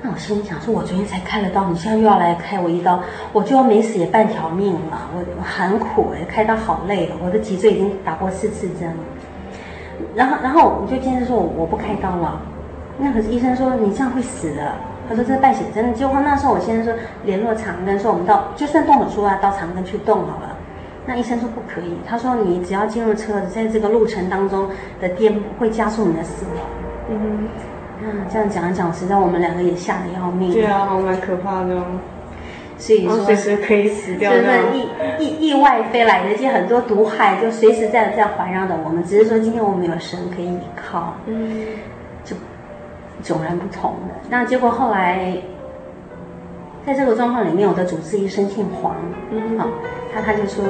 [0.02, 3.00] 那我心里想说，我昨天才开了刀，你现在又要来开我一刀，
[3.32, 8.96] 我就要没死也半条命了，我很苦哎，开刀好累，我的脊椎已经打过四次针了。
[10.14, 12.40] 然后然后我就坚持说，我不开刀了。
[12.98, 14.72] 那可是医生说，你这样会死的。
[15.08, 16.94] 他说这是败血症，结果那时候我先生说
[17.24, 20.56] 联络长庚，说我们到就算动手术啊，到长庚去动好了。
[21.06, 24.68] 那医生说不可以，他说你只要进入车子，在这个路程当中
[25.00, 26.54] 的颠簸会加速你的死亡。
[27.10, 27.48] 嗯，
[28.02, 30.52] 嗯这样讲一讲，实在我们两个也吓得要命。
[30.52, 31.74] 对啊，蛮可怕的。
[31.74, 31.84] 哦
[32.78, 34.30] 所以说随时可以死掉。
[34.30, 34.44] 就是
[34.74, 34.86] 意
[35.18, 41.14] 意意外飞来的，这些很多毒害就随时在在环绕着我们，只是说今天我们有神可以依靠。
[41.24, 41.95] 嗯，就。
[43.26, 44.14] 迥然不同的。
[44.30, 45.36] 那结果后来，
[46.86, 48.94] 在这个状况里面，我的主治医生姓黄，
[49.32, 49.66] 嗯，好，
[50.14, 50.64] 他他就说，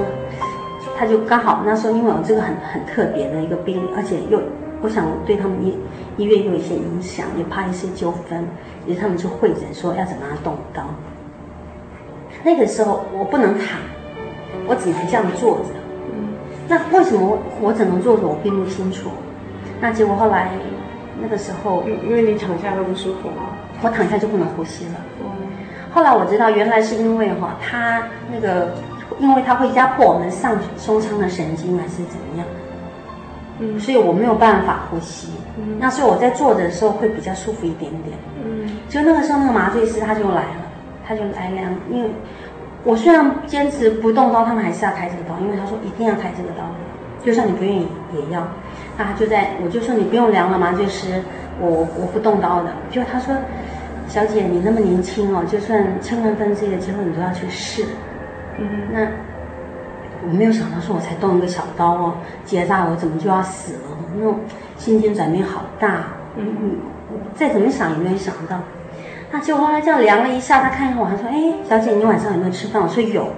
[0.98, 4.40] 他就刚好那时候因为我这个很很特别的一个病例，而且又
[4.80, 5.78] 我想对他们医
[6.16, 8.48] 医院有一些影响，也怕一些纠纷，
[8.86, 10.82] 于是他们就会诊说要怎么样动刀。
[12.42, 13.78] 那个时候我不能躺，
[14.66, 15.64] 我只能这样坐着。
[16.14, 16.28] 嗯，
[16.68, 18.26] 那为什么我只能坐着？
[18.26, 19.10] 我并不清楚。
[19.80, 20.52] 那结果后来
[21.20, 23.56] 那个时候，因为你躺下会不舒服吗？
[23.82, 24.94] 我躺下就不能呼吸了。
[25.20, 25.26] 嗯，
[25.92, 28.02] 后来我知道原来是因为哈，他
[28.32, 28.74] 那个，
[29.18, 32.46] 因为他会压迫我们上胸腔的神经还是怎么样？
[33.58, 35.28] 嗯，所以我没有办法呼吸。
[35.58, 38.16] 嗯，那所以我在坐着的时候会比较舒服一点点。
[38.44, 40.62] 嗯，就那个时候那个麻醉师他就来了，
[41.06, 42.10] 他就来量，因为
[42.84, 46.64] 我虽然坚持不动刀，他们还是要开这个刀，因为他说一定要开这个刀，
[47.24, 48.46] 就算你不愿意也要。
[48.96, 51.22] 那他就在我就说你不用量了，麻醉师，
[51.60, 52.72] 我我不动刀的。
[52.90, 53.34] 就他说，
[54.08, 57.84] 小姐你那么年轻哦，就算千万分之一的机会你都要去试。
[58.58, 59.06] 嗯，那。
[60.26, 63.80] 我没有想到，说我才动一个小刀哦，结扎我怎么就要死了？
[64.16, 64.40] 那种
[64.76, 66.06] 心情转变好大。
[66.36, 66.76] 嗯嗯，
[67.32, 68.58] 再怎么想也没有想到。
[69.30, 73.28] 那结果后来这样量了一下，他看一看我，还说：“哎，小姐，你晚上有没有吃饭？”我说：“有。”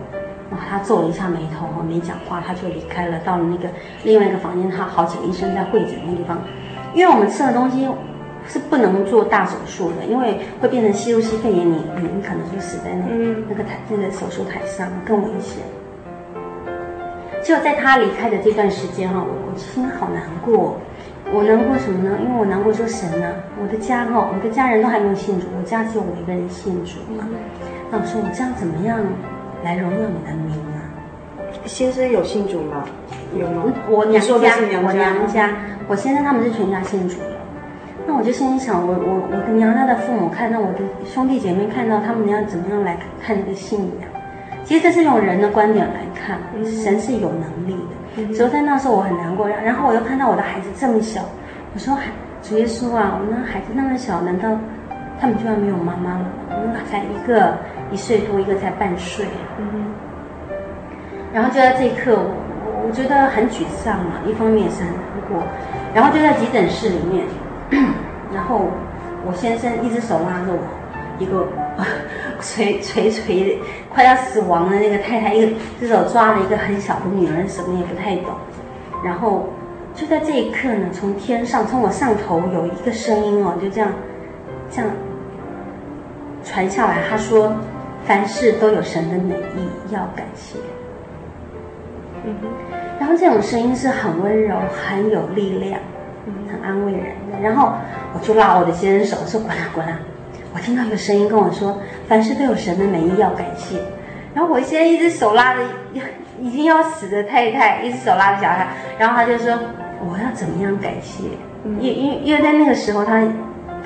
[0.50, 3.68] 哇，他皱了一下眉头，没讲话，他就离开了，到了那个
[4.04, 6.38] 另外一个房间，他好几个医生在会诊那个地方。
[6.94, 7.86] 因为我们吃的东西
[8.46, 13.04] 是不能做大手术的，因为会变成吸入性肺炎，你你可能就死在那
[13.48, 15.62] 那个台那个手术台上，更危险。
[17.44, 20.76] 就在他离开的这段时间哈，我我心好难过，
[21.30, 22.18] 我难过什么呢？
[22.22, 23.32] 因为我难过说神呐，
[23.62, 27.28] 我的家哈，我的家人都还没有信主，我家只有我一个人信主嘛。
[27.90, 28.98] 那我说我这样怎么样
[29.64, 30.78] 来荣耀你的名啊？
[31.64, 32.84] 先生有信主吗？
[33.38, 33.64] 有吗？
[33.88, 35.50] 我娘家，我娘家，
[35.88, 37.24] 我先生他们是全家信主的。
[38.06, 44.08] 那我就心里想，我我我的娘家的父母看到我的兄弟姐妹看到他们要怎么样来看这个信仰？
[44.64, 47.76] 其实这是用人的观点来看，神是有能力
[48.16, 48.34] 的。
[48.34, 51.22] 所以在那时候我很难过，然后我又看到我的孩子这么小，
[51.74, 51.96] 我说
[52.42, 54.58] ：“主耶稣啊，我那孩子那么小，难道
[55.20, 56.24] 他们居然没有妈妈了？
[56.72, 57.58] 那才一个
[57.90, 59.26] 一岁多，一个才半岁。”
[59.58, 59.86] 嗯
[61.32, 65.42] 然后就在这一刻，我我觉得很沮丧嘛，一方面是很难过。
[65.94, 67.26] 然后就在急诊室里面，
[68.32, 68.66] 然后
[69.26, 70.58] 我先生一只手拉着我，
[71.18, 71.46] 一个。
[72.40, 73.58] 垂垂垂，
[73.92, 78.32] 快要死亡的那个太太，一个只手抓了一个很小的女儿，什么也不太懂。
[79.04, 79.48] 然后
[79.94, 83.90] 就在这一刻呢，从天上，从我上头有一个声音哦，就这样，
[84.70, 84.90] 这样
[86.48, 86.96] 传下来。
[87.08, 87.52] 他说
[88.04, 90.58] ：“凡事都有神的美意，要感谢。”
[92.24, 92.48] 嗯哼。
[92.98, 95.78] 然后这种声音是很温柔、很有力量、
[96.50, 97.38] 很安慰人的。
[97.40, 97.72] 然后
[98.14, 99.98] 我就拉我的先生手，说：“滚啦，滚啦。”
[100.54, 101.78] 我听到一个声音跟我说
[102.08, 103.76] ：“凡事都有神的美意，要感谢。”
[104.34, 105.60] 然后我现在一只手拉着
[106.40, 108.68] 已经要死的太太，一只手拉着小孩，
[108.98, 109.56] 然后他就说
[110.00, 111.24] ：“我要怎么样感谢？”
[111.80, 113.22] 因因因为在那个时候他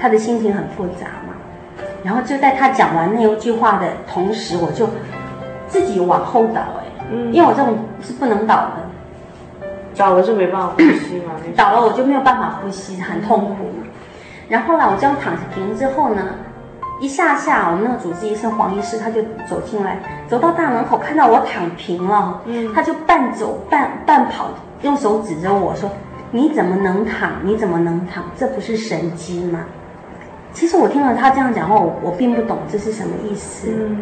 [0.00, 1.21] 他的心情很复杂嘛。
[2.04, 4.88] 然后就在他讲完那一句话的同时，我就
[5.68, 6.84] 自己往后倒哎，
[7.30, 13.70] 因为我这种是不能倒的，倒了就没办法呼吸嘛，倒了我就没有办法呼吸，很痛苦。
[14.48, 16.22] 然后后来我这样躺平之后呢，
[17.00, 19.98] 一下下，我们那个主治医生黄医师他就走进来，
[20.28, 24.48] 走到大门口看到我躺平了，嗯，他就半走半半跑，
[24.82, 25.88] 用手指着我说
[26.32, 27.30] ：“你怎么能躺？
[27.44, 28.24] 你怎么能躺？
[28.36, 29.60] 这不是神机吗？”
[30.52, 33.68] 其实我听了他这样讲话，我我并不懂这是什么意思。
[33.70, 33.98] 嗯。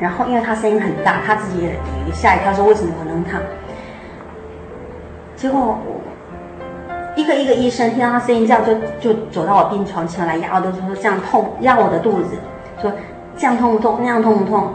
[0.00, 1.68] 然后因为他声音很大，他自己也
[2.06, 3.40] 也吓一跳，说：“为什么我能躺？”
[5.36, 6.00] 结果我。
[7.16, 12.36] 一个一个医生听到他声音这样，就就走到我病床前来压我的，说这样痛，压我的肚子，
[12.80, 12.90] 说
[13.36, 13.98] 这样痛不痛？
[14.00, 14.72] 那样痛不痛？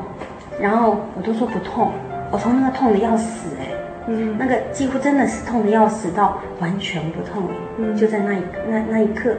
[0.59, 1.91] 然后我都说不痛，
[2.29, 3.67] 我从那个痛的要死哎，
[4.07, 7.43] 嗯，那个几乎真的是痛的要死到完全不痛，
[7.77, 9.33] 嗯，就在那一那那一刻，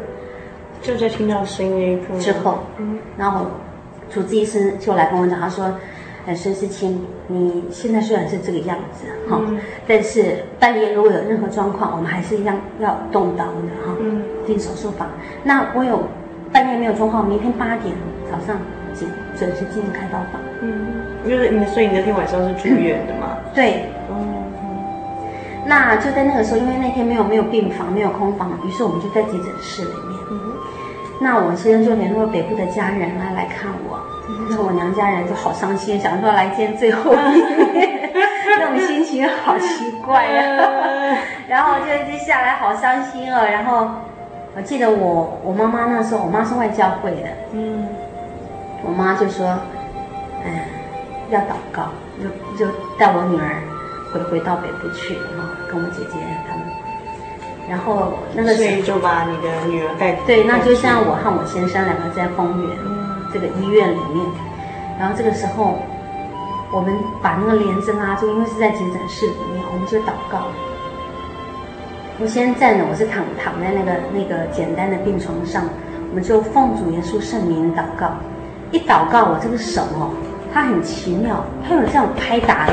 [0.82, 3.46] 就在听到声音之后，嗯，然后
[4.10, 5.72] 主治医生就来跟我讲，他说。
[6.34, 13.94] 孙思清，你现在虽然是这个样子哈，嗯、但是半夜如果有任何状况，我们还是一样要动刀的哈，
[14.44, 15.08] 进、嗯、手术房。
[15.44, 16.02] 那我有
[16.52, 17.94] 半夜没有状况，明天八点
[18.28, 18.58] 早上
[18.92, 19.08] 准
[19.38, 20.40] 准时进开刀房。
[20.62, 20.88] 嗯，
[21.28, 23.38] 就是你所以你那天晚上是住院的嘛？
[23.54, 23.84] 对。
[24.10, 24.26] 嗯。
[25.64, 29.90] 那就在那个时候，因为那天没有没有病房，没有空房，于是我们就在急诊室里。
[31.20, 33.98] 那我先生就联络北部的家人来来看我。
[34.50, 38.10] 那我娘家人就好伤心，想说来见最后一面，
[38.58, 41.18] 那种心情好奇怪呀、啊。
[41.48, 43.44] 然后就一直下来，好伤心哦。
[43.44, 43.88] 然后
[44.56, 47.86] 我记得我我妈妈那时候，我妈是外教会的，嗯，
[48.82, 49.58] 我妈就说，
[50.44, 50.52] 嗯，
[51.30, 51.90] 要祷告，
[52.20, 52.28] 就
[52.66, 53.62] 就带我女儿
[54.12, 56.18] 回回到北部去，然后跟我姐姐。
[57.68, 62.76] 然后那个时候就把你的女儿带对，那就像我和我先生两个在丰原。
[63.32, 64.24] 这个医院里面，
[64.98, 65.76] 然后这个时候，
[66.72, 70.46] 我们把那个帘子拉住，因为是在急诊室里面，我们就祷告。
[72.18, 75.64] 我先站着，我是躺躺在那个那个简单的病床上，
[76.08, 78.08] 我们就奉主耶稣圣名祷告。
[78.70, 80.08] 一祷告，我这个手哦，
[80.54, 82.72] 它很奇妙，它有这样拍打的，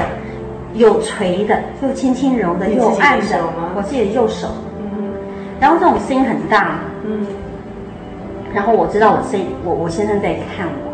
[0.75, 3.43] 有捶的，又轻轻揉的，又按的。
[3.75, 4.47] 我自己的右手。
[5.63, 5.65] 嗯。
[5.65, 6.79] 然后这种声音很大。
[7.05, 7.25] 嗯。
[8.53, 10.91] 然后我知道我声音，我我先生在看我。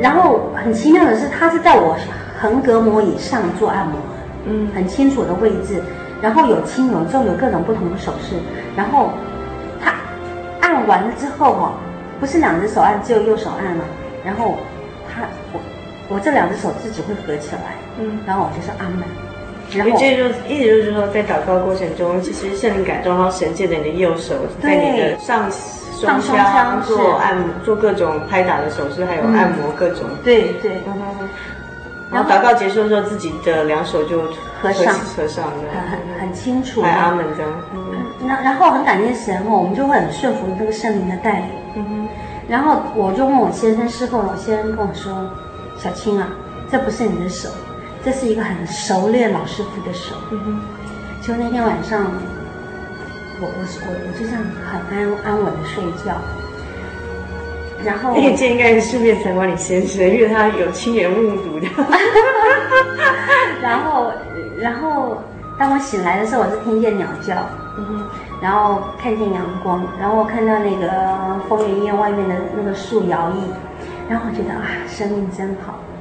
[0.00, 1.96] 然后很奇妙的是，他是在我
[2.40, 3.98] 横膈膜以上做按摩，
[4.46, 5.82] 嗯，很清楚的位置。
[6.22, 8.36] 然后有轻有重，有各种不同的手势。
[8.76, 9.10] 然后
[9.84, 9.92] 他
[10.60, 11.72] 按完了之后哦，
[12.20, 13.84] 不是两只手按，只有右手按了。
[14.24, 14.54] 然后
[15.12, 15.22] 他
[15.52, 15.60] 我
[16.08, 19.02] 我这两只手自己会合起来，嗯，然后我就说阿门。
[19.74, 25.50] 然后这就意思就是说，在祷告过程中，其实圣灵感动，然后神借着你的右手在你的上
[26.00, 30.00] 上胸腔做按摩，做各种拍打的手势，还有按摩各种。
[30.24, 30.72] 对对。
[32.10, 34.20] 然后祷告结束的时候，自己的两手就
[34.60, 36.82] 合上，合上的，很很清楚。
[36.82, 37.50] 阿门这样。
[37.74, 37.80] 嗯。
[38.26, 41.48] 那然后很感谢神哦，我们就会很顺服这个圣灵的带领。
[41.76, 42.08] 嗯哼。
[42.48, 45.30] 然后我就问我先生，事后我先生跟我说
[45.78, 46.28] ：“小青啊，
[46.70, 47.48] 这不是你的手，
[48.04, 50.60] 这是一个很熟练老师傅的手。”嗯哼。
[51.22, 52.04] 就那天晚上，
[53.40, 56.20] 我我我我就这样很安安稳的睡觉。
[57.84, 61.66] 然后，那这应该是顺便采访你先生，因为他有亲眼目睹的。
[63.62, 64.12] 然后，
[64.58, 65.22] 然后
[65.58, 67.34] 当我醒来的时候，我是听见鸟叫，
[67.78, 68.04] 嗯哼，
[68.40, 73.38] 然后看见阳光，然后我看到那个丰原医院外面的那个树摇曳，
[74.08, 75.91] 然后我觉得啊，生命真好，嗯，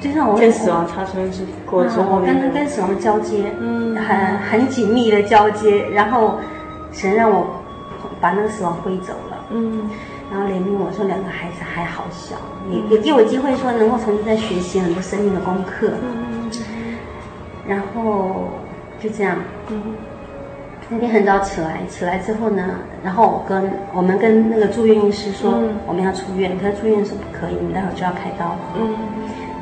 [0.00, 6.38] 就像我跟死亡擦身是过程，我跟跟死亡交接，嗯，很很紧密的交接，然后
[6.92, 7.46] 神让我
[8.20, 9.88] 把那个死亡挥走了，嗯。
[10.32, 12.36] 然后怜悯我说，两个孩子还好小，
[12.70, 15.90] 也也给我机会说能够重新再学习很多生命的功课。
[16.04, 16.48] 嗯、
[17.66, 18.48] 然后
[19.00, 19.36] 就这样。
[19.70, 19.82] 嗯、
[20.88, 22.62] 那天很早起来，起来之后呢，
[23.02, 28.58] 然后我跟我们跟那个住院医师说、嗯、我们要出院，可是住院是不可以，你待会就要开刀了。
[28.78, 28.94] 嗯。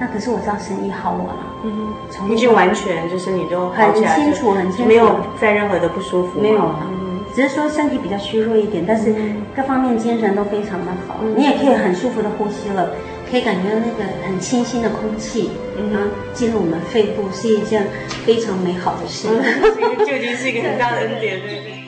[0.01, 1.47] 那可是我知道神医好我了。
[1.65, 1.95] 嗯。
[2.31, 6.41] 已经完全就是你都很清楚，很清楚，没有再任何的不舒服。
[6.41, 6.91] 没有了。
[7.35, 9.15] 只是说身体比较虚弱一点，但是
[9.55, 11.21] 各方面精神都非常的好。
[11.37, 12.91] 你也可以很舒服的呼吸了，
[13.31, 15.51] 可以感觉到那个很清新的空气，
[15.93, 17.87] 然后进入我们肺部是一件
[18.25, 19.29] 非常美好的事。
[19.29, 21.88] 这个究竟是一个很大的恩典，对不对？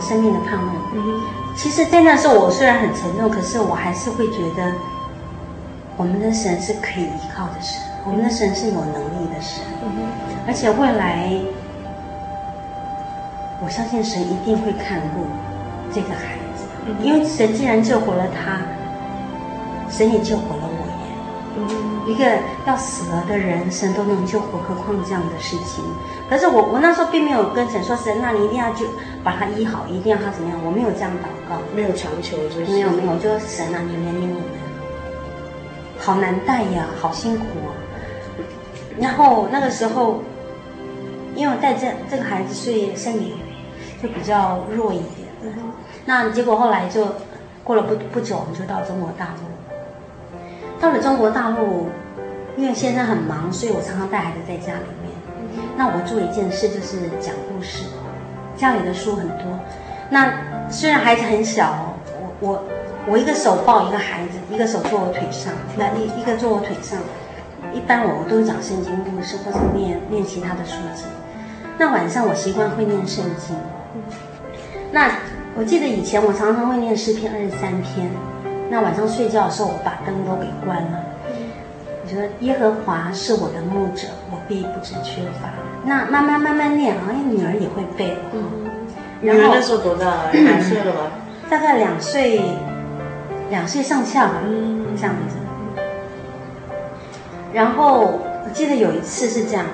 [0.00, 0.74] 生命的盼望。
[0.94, 1.20] 嗯。
[1.56, 4.72] 其实，在那时候，我虽然很沉重，可是我还是会觉得，
[5.96, 9.64] 我们的神是可以依靠的神，我们的神是有能力的神。
[9.82, 10.06] 嗯。
[10.46, 11.32] 而且未来，
[13.60, 15.26] 我相信神一定会看顾
[15.92, 16.94] 这个孩子，嗯。
[17.02, 18.60] 因为神既然救活了他，
[19.90, 21.12] 神也救活了我耶。
[21.56, 21.88] 嗯。
[22.06, 22.24] 一个
[22.66, 25.84] 要死了的人，神都能救活，何况这样的事情？
[26.30, 28.86] 可是我，我那时候并没有跟神说，神，那你一定要就
[29.24, 30.58] 把他医好，一定要他怎么样？
[30.64, 34.42] 我没有这样祷告，没有强求，就是没有没有，就是神啊，你怜悯我们，
[35.98, 37.74] 好难带呀，好辛苦啊。
[38.98, 40.22] 然后那个时候，
[41.34, 43.34] 因为我带这这个孩子，所以身体
[44.02, 45.28] 就比较弱一点。
[45.42, 45.52] 嗯。
[46.04, 47.06] 那结果后来就
[47.62, 50.80] 过了不不久，我们就到中国大陆。
[50.80, 51.88] 到了中国大陆，
[52.56, 55.12] 因为先生很忙，所以我常常带孩子在家里面。
[55.76, 57.84] 那我做一件事就是讲故事，
[58.58, 59.46] 家里的书很多。
[60.10, 62.64] 那虽然孩子很小，我我
[63.06, 66.98] 我一个手抱一个孩子，一个手坐我腿上，那一一个坐我腿上。
[67.72, 71.04] 一般我我都讲圣经故事，或是念念其他的书籍。
[71.76, 73.54] 那晚上我习惯会念圣经。
[74.90, 75.10] 那
[75.54, 78.10] 我记得以前我常常会念诗篇二十三篇。
[78.70, 81.04] 那晚上睡觉的时候，我把灯都给关了。
[82.02, 85.52] 我觉得耶和华是我的牧者，我必不致缺乏。
[85.88, 88.18] 那慢慢慢慢念，好像女儿也会背了。
[88.34, 88.42] 嗯，
[89.22, 90.30] 女儿那时候多大了？
[90.32, 91.10] 两岁了吧？
[91.48, 92.42] 大概两岁，
[93.48, 94.34] 两岁上下吧。
[94.46, 95.36] 嗯，这样子。
[97.54, 99.64] 然后我记得有一次是这样，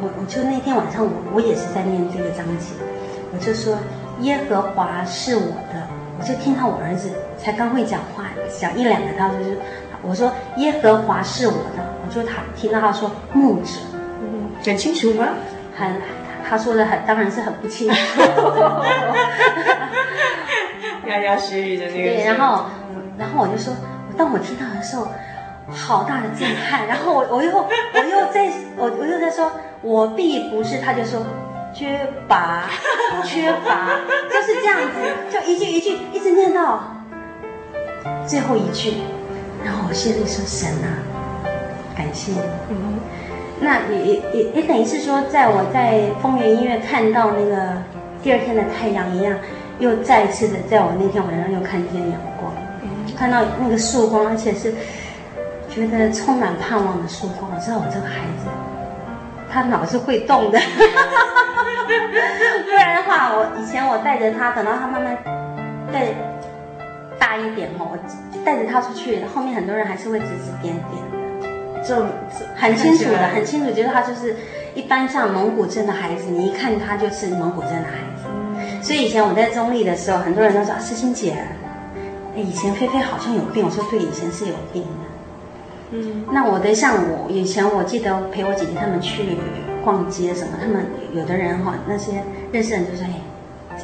[0.00, 2.72] 我我我就那天晚上我我也是在念这个章节，
[3.34, 3.76] 我就说
[4.20, 5.86] 耶和华是我的，
[6.18, 8.24] 我就听到我儿子才刚会讲话，
[8.58, 9.58] 讲一两个，他就是
[10.02, 13.95] 我说耶和华是我的，我就他听到他说牧者，嗯，
[14.64, 15.28] 很清楚吗？
[15.76, 16.00] 很，
[16.48, 17.94] 他说的很当然是很不清楚，
[21.06, 22.64] 牙牙学语的那个，对，然后
[23.18, 23.74] 然后我就说，
[24.16, 25.08] 当我听到的时候。
[25.68, 29.50] 好大的震撼， 然后我我又我又在我我又在说，
[29.82, 31.26] 我必不是，他就说
[31.74, 32.62] 缺乏
[33.26, 33.98] 缺乏，
[34.30, 34.94] 就是这样子，
[35.28, 36.84] 就一句一句一直念到
[38.28, 38.92] 最后一句，
[39.64, 41.02] 然后我心里说神啊，
[41.96, 42.38] 感谢你。
[42.70, 43.00] 嗯，
[43.60, 47.82] 那也也也也等于是说，在我在丰原医院看到那个
[48.22, 49.36] 第二天的太阳一样，
[49.78, 52.52] 又再一次的在我那天晚上又看见阳光，
[53.16, 54.74] 看到那个曙光，而且是。
[55.68, 58.46] 觉得充满盼望的曙光，我知道我这个孩子，
[59.50, 60.56] 他脑子会动的，
[62.64, 65.14] 不然的话，我以前我带着他，等到他慢慢
[65.92, 66.06] 带
[67.18, 67.98] 大一点哈，我
[68.42, 70.86] 带着他出去，后面很多人还是会指指点点。
[71.10, 71.15] 的，
[71.86, 72.04] 就
[72.54, 74.36] 很清楚的，很清楚，觉得他就是
[74.74, 78.82] 一般像蒙古镇的孩子，你一看他就是蒙古镇的孩子。
[78.82, 81.36] 所以以前我在中立的时候，很多人都说：“诗清姐，
[82.34, 84.88] 以前菲菲好像有病。”我说：“对，以前是有病的。”
[85.92, 89.36] 嗯，那我的像我以前我记得陪我姐姐他们去
[89.84, 93.20] 逛街什么，他们有的人哈那些认识人就说，哎，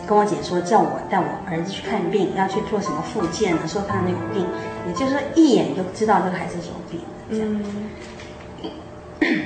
[0.07, 4.47] 跟我姐说叫我带我儿子去看病，要去做什么复健呢，说他那个病，
[4.87, 7.07] 也就是说一眼就知道这个孩子是有病的。
[7.31, 7.63] 嗯，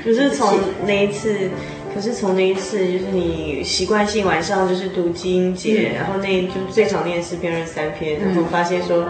[0.02, 0.52] 可是从
[0.84, 1.50] 那一次，
[1.94, 9.06] 可是从那一次就是你习惯性晚上就是读经节，嗯、然后那就最常念诗篇二十三篇，然后发现说。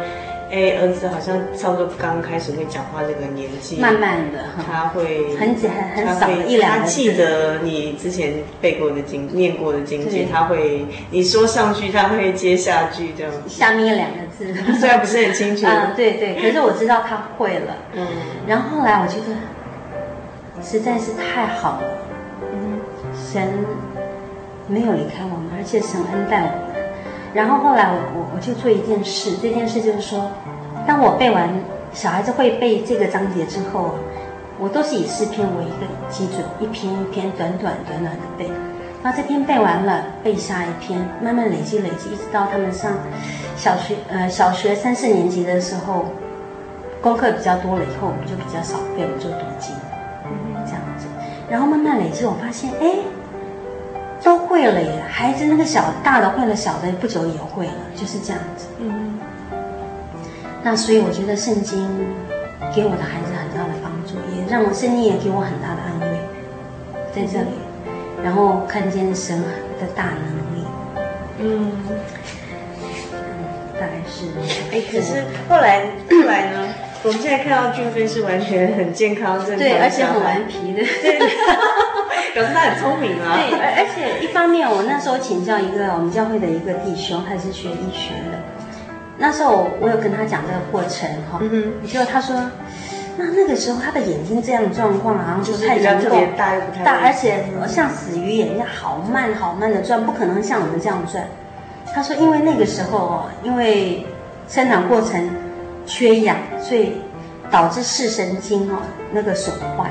[0.49, 13.33] 哎，儿子好像差不多刚开始会讲话这个年纪，慢慢的，他会很简很很少一两个，他记得你之前背过的经、念过的经节，他会你说上句，他会接下句这样。
[13.49, 14.55] 下面两个字。
[14.79, 17.77] 虽然不是很清楚， 嗯，对对，可是我知道他会了。
[17.95, 18.07] 嗯，
[18.47, 21.89] 然后后来我觉得实在是太好了，
[22.53, 22.79] 嗯，
[23.13, 23.53] 神
[24.69, 26.66] 没有离开我们，而且神恩待我们。
[27.37, 30.31] 然后后来我我我就做一件事，这件事就是说，
[30.87, 31.51] 当我背完
[31.93, 33.91] 小孩子会背这个章节之后，
[34.59, 38.51] 我都是以四篇为一个基准，一篇一篇短短短短的背。
[39.03, 42.93] 那这篇背完了，背下一篇，慢慢累积累积，一直到他们上
[43.55, 46.07] 小学呃小学三四年级的时候，
[47.03, 49.77] 功课比较多了以后，我们就比较少背，我们就读经，
[50.65, 51.07] 这样子。
[51.51, 52.97] 然后慢慢累积，我发现哎。
[54.27, 58.67] 都会了耶，孩子那个小大的会了，小的不久也会了，就是这样子。
[58.81, 59.17] 嗯，
[60.65, 61.89] 那所以我觉得圣经
[62.75, 66.19] 给我的孩子很大的帮助，也让我圣经也给我很大的安慰，
[67.15, 67.51] 在这里，
[68.21, 69.41] 然后看见神
[69.79, 70.67] 的大能力。
[71.39, 71.71] 嗯，
[73.79, 74.27] 大概是。
[74.73, 76.69] 哎，可是后来后来呢？
[77.07, 80.83] 我们现在看到俊飞是完全很健康正常，对，而且很顽皮的。
[81.03, 81.19] 对。
[82.35, 83.39] 表示他很聪明啊！
[83.49, 88.37] 对，而而且一方面，我那时候请教一个我们教会的一个弟兄，他是学医学的。
[89.17, 91.49] 那时候我有跟他讲这个过程哈，嗯
[91.81, 92.37] 哼，结果他说，
[93.17, 101.27] 那那个时候他的眼睛这样状况，好像就太能够大又不太，大，而且像死鱼眼一样，好慢好慢的转，不可能像我们这样转。
[101.95, 104.05] 他说，因为那个时候哦，因为
[104.47, 105.27] 生长过程
[105.87, 106.93] 缺氧，所以
[107.51, 108.79] 导致视神经哦
[109.13, 109.91] 那个损坏，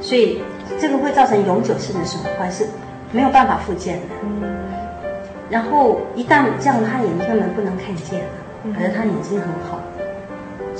[0.00, 0.40] 所以。
[0.78, 2.64] 这个会造成永久性的损坏，是
[3.12, 4.02] 没有办法复健的。
[4.22, 4.40] 嗯，
[5.50, 8.26] 然后一旦这样，他眼睛根本不能看见了。
[8.72, 9.80] 可是他眼睛很好，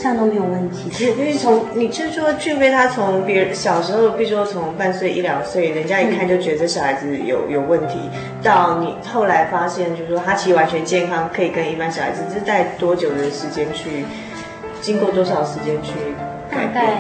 [0.01, 0.91] 这样都没有问题。
[1.19, 7.99] 因为从你就是说俊飞他从别人小时候，比如说从半岁一两岁，人家一看就觉得这小孩子有有问题，
[8.43, 14.07] 到你后来发现，就是说他其实完全健康，可以跟一般小孩子，是带多久的时间去，
[14.81, 15.93] 经过多少时间去
[16.51, 16.73] 改变？
[16.73, 16.99] 大概。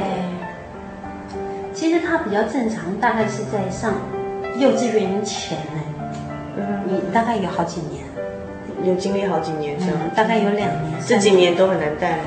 [1.72, 3.94] 其实他比较正常，大概是在上
[4.58, 5.80] 幼稚园前呢。
[6.56, 8.04] 嗯，你大概有好几年，
[8.84, 10.00] 有经历好几年是吗？
[10.14, 10.92] 大概有两年。
[11.06, 12.24] 这几年都很难带吗？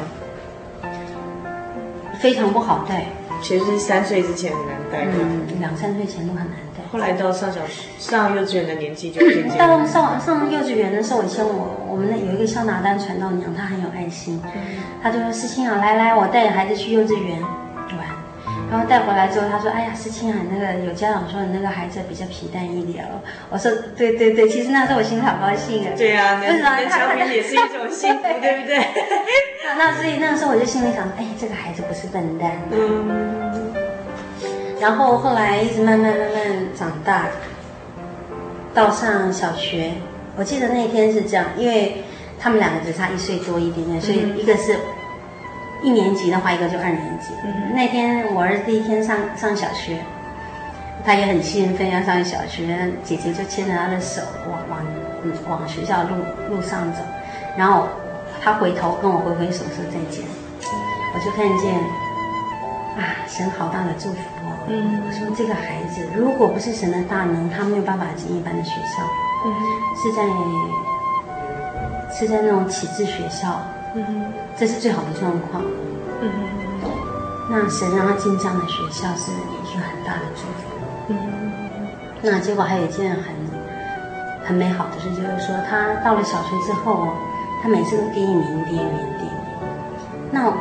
[2.24, 3.06] 非常不好带。
[3.42, 6.82] 其实是三岁之前很难带，嗯，两三岁前都很难带。
[6.90, 9.58] 后来到上小学、上幼稚园的年纪就渐渐。
[9.58, 14.42] 到上上幼稚园的时候，以前我我们那有一个小拿单传道娘，她很有爱心，
[15.02, 17.44] 她就说：“思欣啊，来来，我带着孩子去幼稚园。”
[18.74, 23.22] 然后带回来之后，他说：“哎呀，思清啊，那个有家长说你那个孩子比较皮蛋一点哦。”
[23.52, 26.64] 我说：“对对对，其实那时候我心里好高兴啊。”对啊，为什么？
[26.90, 28.84] 他们也是一种幸福，对不对？
[29.78, 33.72] 那所以那个时候我就心里想：“哎，这个孩子不是笨蛋。”嗯。
[34.82, 37.28] 然后后来一直慢慢慢慢长大，
[38.74, 39.92] 到上小学，
[40.36, 42.04] 我记得那天是这样，因为
[42.40, 44.76] 他们两个只差一岁多一点点，所以一个是
[45.84, 47.34] 一年级的话，一个就二年级。
[47.44, 50.00] 嗯、那天我儿子第一天上上小学，
[51.06, 54.80] 他也很兴奋要上小学，姐姐就牵着他的手往往
[55.50, 56.16] 往学校路
[56.50, 57.02] 路上走，
[57.58, 57.88] 然后
[58.42, 60.24] 他回头跟我挥挥手说再见，
[61.14, 61.76] 我就看见
[62.98, 64.56] 啊，神好大的祝福哦。
[64.70, 69.04] 嗯，我说这个孩子如果不是神的大能，他没有办法进一般的学校，
[69.46, 69.52] 嗯，
[70.00, 70.24] 是在
[72.16, 73.60] 是在那种启智学校，
[73.96, 75.62] 嗯，这是最好的状况，
[76.22, 76.32] 嗯，
[77.50, 80.70] 那神让他进这样的学校是一个很大的祝福。
[81.10, 81.18] 嗯，
[82.22, 83.24] 那结果还有一件很
[84.44, 87.10] 很美好的事，就是说他到了小学之后，
[87.62, 88.90] 他每次都第一名，第一名，
[89.20, 89.38] 第一名。
[90.32, 90.52] 那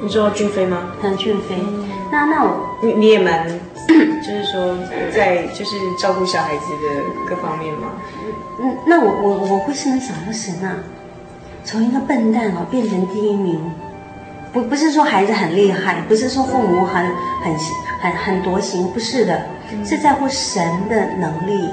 [0.00, 0.92] 你说俊飞吗？
[1.02, 1.56] 嗯，俊飞。
[1.60, 3.46] 嗯、那那我你你也蛮，
[3.86, 4.74] 就是说
[5.14, 7.88] 在就是照顾小孩子的各方面吗？
[8.60, 10.76] 嗯，那我我我会是能想到神啊，
[11.68, 13.60] 从一个笨蛋哦变成第一名。
[14.50, 17.04] 不不是说孩子很厉害，不是说父母很
[17.42, 17.54] 很
[18.00, 19.38] 很很多行，不是的，
[19.84, 21.68] 是在乎神的能力。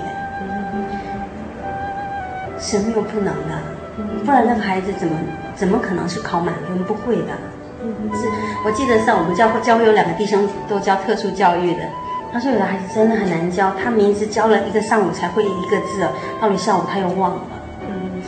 [2.60, 3.58] 神没有不能的，
[4.26, 5.18] 不然那个孩子怎么
[5.56, 6.84] 怎么可能是考满分？
[6.84, 7.32] 不会的。
[8.12, 8.28] 是，
[8.66, 11.84] 我记得上我们教会教会有两个弟兄都教特殊教育的，
[12.34, 16.06] 他说有的孩子真的很难教，他名字教了一个上午才会一个字，
[16.42, 17.42] 到了下午他又忘了。
[17.88, 18.22] 嗯，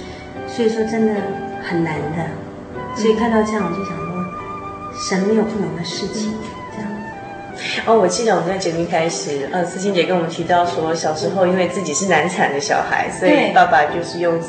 [0.48, 1.16] 所以说真的
[1.70, 2.26] 很难的。
[2.96, 4.04] 所以看到这样我就想说。
[5.00, 6.34] 神没有不能的事情，
[6.76, 6.90] 这样。
[7.86, 14.40] 哦，我记得我们在节目开始，呃，思清姐跟我们提到说，小时候因为自己是难产的小孩，所以爸爸就是用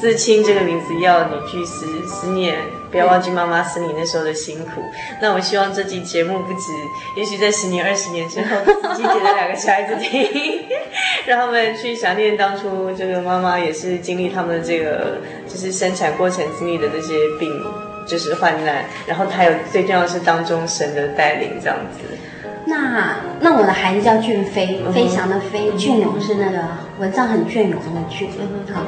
[0.00, 2.56] 思清这个名字要你去思思念，
[2.90, 4.82] 不要忘记妈妈思你那时候的辛苦。
[5.20, 6.72] 那我希望这期节目不止，
[7.16, 10.64] 也许在十年、二十年之后，思清姐的两个小孩子听，
[11.26, 17.50] 让他们去想念当初这个妈妈也是经历他们的这个，就是生产过程经历的这些病。
[18.06, 22.00] 就是患难，然后还有最重要的是当中神的带领这样子。
[22.66, 26.58] 那那我的孩子叫俊飞，飞翔的飞，俊勇是那个
[26.98, 28.28] 文章很隽永那个俊。
[28.74, 28.82] 好，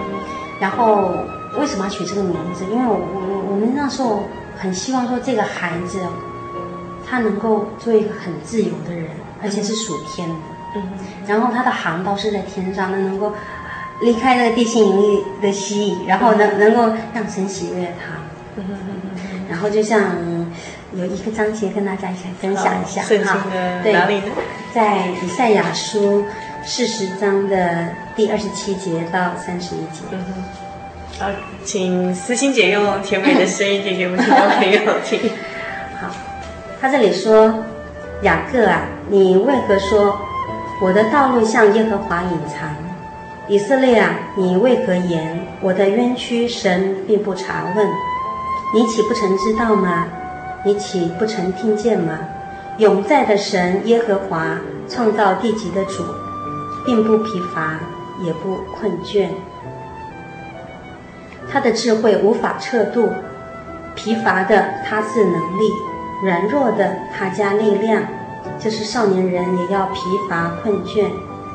[0.60, 1.10] 然后
[1.58, 2.64] 为什么要取这个名字？
[2.64, 4.24] 因为我我我们那时候
[4.58, 6.00] 很希望说这个孩子，
[7.08, 9.10] 他能够做一个很自由的人，
[9.42, 10.34] 而且是属天的。
[10.76, 10.82] 嗯。
[11.26, 13.32] 然后他的航道是在天上，那能够
[14.00, 18.16] 离开那个地心引力的吸引，然后能能够让神喜悦他。
[19.48, 20.00] 然后就像
[20.92, 23.06] 有一个章节跟大家一起分享一下哈，
[23.82, 23.92] 对，
[24.74, 26.24] 在以赛亚书
[26.66, 27.86] 四十章的
[28.16, 30.02] 第二十七节到三十一节。
[30.10, 31.30] 嗯哼，好，
[31.64, 35.30] 请思欣姐用甜美的声音念给我们听众朋友听。
[36.02, 36.10] 好，
[36.80, 37.62] 他这里说
[38.22, 40.20] ：“雅各啊，你为何说
[40.82, 42.74] 我的道路向耶和华隐藏？
[43.46, 47.88] 以色列啊，你为何言我的冤屈神并不查问？”
[48.74, 50.08] 你岂不曾知道吗？
[50.64, 52.18] 你岂不曾听见吗？
[52.78, 54.58] 永在的神耶和华，
[54.88, 56.04] 创造地极的主，
[56.86, 57.78] 并不疲乏，
[58.22, 59.28] 也不困倦。
[61.50, 63.10] 他的智慧无法测度，
[63.94, 65.72] 疲乏的他自能力，
[66.22, 68.02] 软弱的他加力量。
[68.60, 71.04] 就是少年人也要疲乏困倦，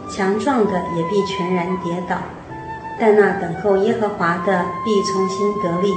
[0.09, 2.17] 强壮的也必全然跌倒。
[2.99, 5.95] 但那等候耶和华的，必重新得力。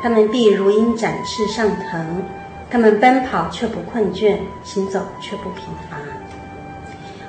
[0.00, 2.22] 他们必如鹰展翅上腾，
[2.70, 5.96] 他们奔跑却不困倦，行走却不疲乏。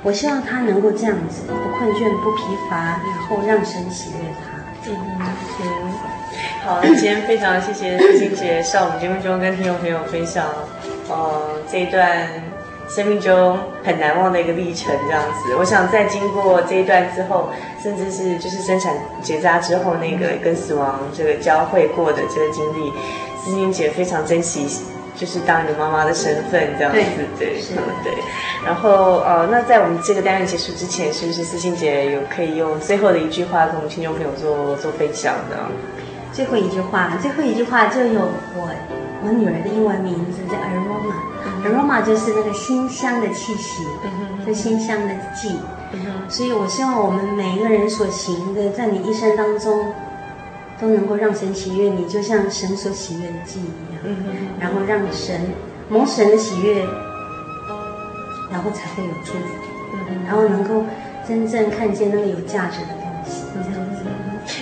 [0.02, 4.58] 我希望他能够这样子，不困倦，不疲乏，然后让神喜悦他。
[4.90, 4.94] 嗯，
[6.64, 10.44] 好，今天非常谢谢思清姐上我们节目中跟听众朋友分享，
[11.08, 12.26] 呃，这一段
[12.88, 15.56] 生命中很难忘的一个历程，这样子。
[15.56, 17.50] 我想在经过这一段之后。
[17.80, 18.92] 甚至是就是生产
[19.22, 22.92] 结扎之后那个跟死亡这个交汇过的这个经历，
[23.40, 24.66] 思清姐非常珍惜，
[25.18, 26.98] 就是当你妈妈的身份这样子，
[27.38, 27.60] 对，对，
[28.04, 28.14] 对。
[28.64, 35.58] 然后呃，那在我们这个单元结束之前，是不是思欣姐有可以用最后的一句话跟我们听众朋友做做分享的？
[36.32, 38.20] 最后一句话，最后一句话就有
[38.54, 38.70] 我
[39.24, 43.84] 我女儿的英文名字叫 Aroma，Aroma 就是那个馨香的气息，
[44.44, 45.58] 是馨香的记。
[46.28, 49.92] 所以，我希望我们每一个人所行的，在你一生当中，
[50.80, 54.02] 都能够让神喜悦你，就像神所喜悦的记忆一样。
[54.04, 54.16] 嗯，
[54.60, 55.40] 然后让神
[55.88, 56.84] 蒙神的喜悦，
[58.50, 59.38] 然后才会有祝福。
[60.08, 60.84] 嗯，然后能够
[61.26, 63.42] 真正看见那个有价值的东西。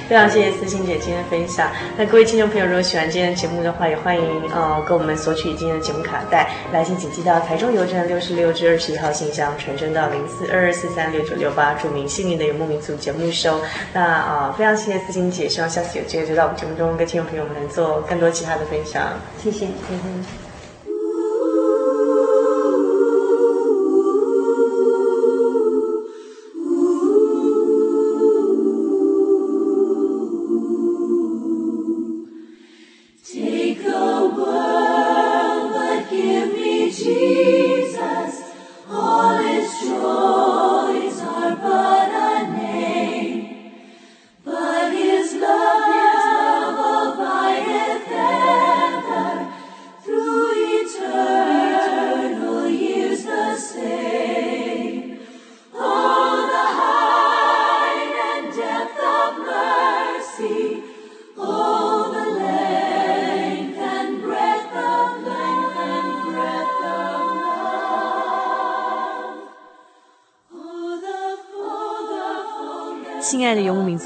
[0.08, 1.70] 非常谢谢思欣姐今天的分享。
[1.96, 4.22] 那各位听众朋友，如果喜欢今天的节目的话，也欢迎
[4.54, 13.60] 呃跟我们索取今天的节目卡带，来信请寄到台中邮政六十六至二十一号信箱，传真到零四二二四三六九六八，注明幸运的游牧民族节目收。
[13.92, 19.02] 那啊、非常谢谢思欣姐，希望下次有机会就到我们节目中跟听众朋友们能做更多其他的分享。
[19.42, 20.45] 谢谢，嗯哼。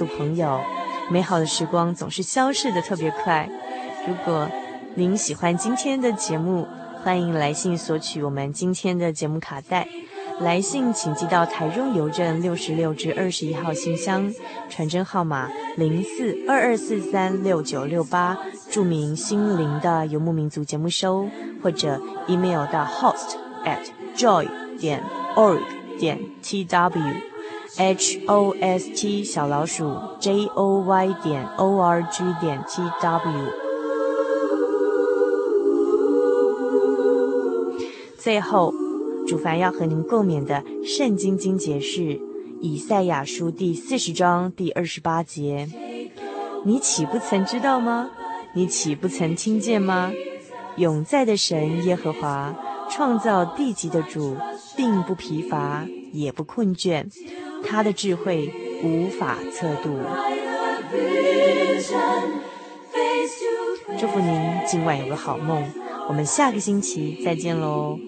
[0.01, 0.59] 做朋友，
[1.11, 3.47] 美好的时光总是消逝的特别快。
[4.09, 4.49] 如果
[4.95, 6.67] 您喜欢今天的节目，
[7.05, 9.87] 欢迎来信索取我们今天的节目卡带。
[10.41, 14.33] 来信请寄到台中邮政六十六至二十一号信箱，
[14.71, 18.39] 传真号码零四二二四三六九六八，
[18.71, 21.29] 注明“心灵的游牧民族”节目收，
[21.63, 23.37] 或者 email 到 host
[23.67, 23.85] at
[24.17, 24.49] joy
[24.79, 25.05] 点
[25.37, 25.61] org
[25.99, 27.30] 点 tw。
[27.81, 33.53] H o s t 小老鼠 j o y 点 o r g 点 t w。
[38.19, 38.75] 最后，
[39.27, 42.21] 主凡要和您共勉的圣经经节是
[42.61, 45.67] 以赛亚书第四十章第二十八节
[46.67, 48.11] ：“你岂不曾知道吗？
[48.55, 50.13] 你岂不曾听见吗？
[50.77, 52.55] 永在的神耶和华，
[52.91, 54.37] 创造地极的主，
[54.77, 57.07] 并不疲乏，也不困倦。”
[57.65, 58.53] 他的智慧
[58.83, 59.99] 无法测度。
[63.99, 65.65] 祝福您今晚有个好梦，
[66.09, 67.99] 我们下个星期再见喽。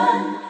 [0.00, 0.49] sun.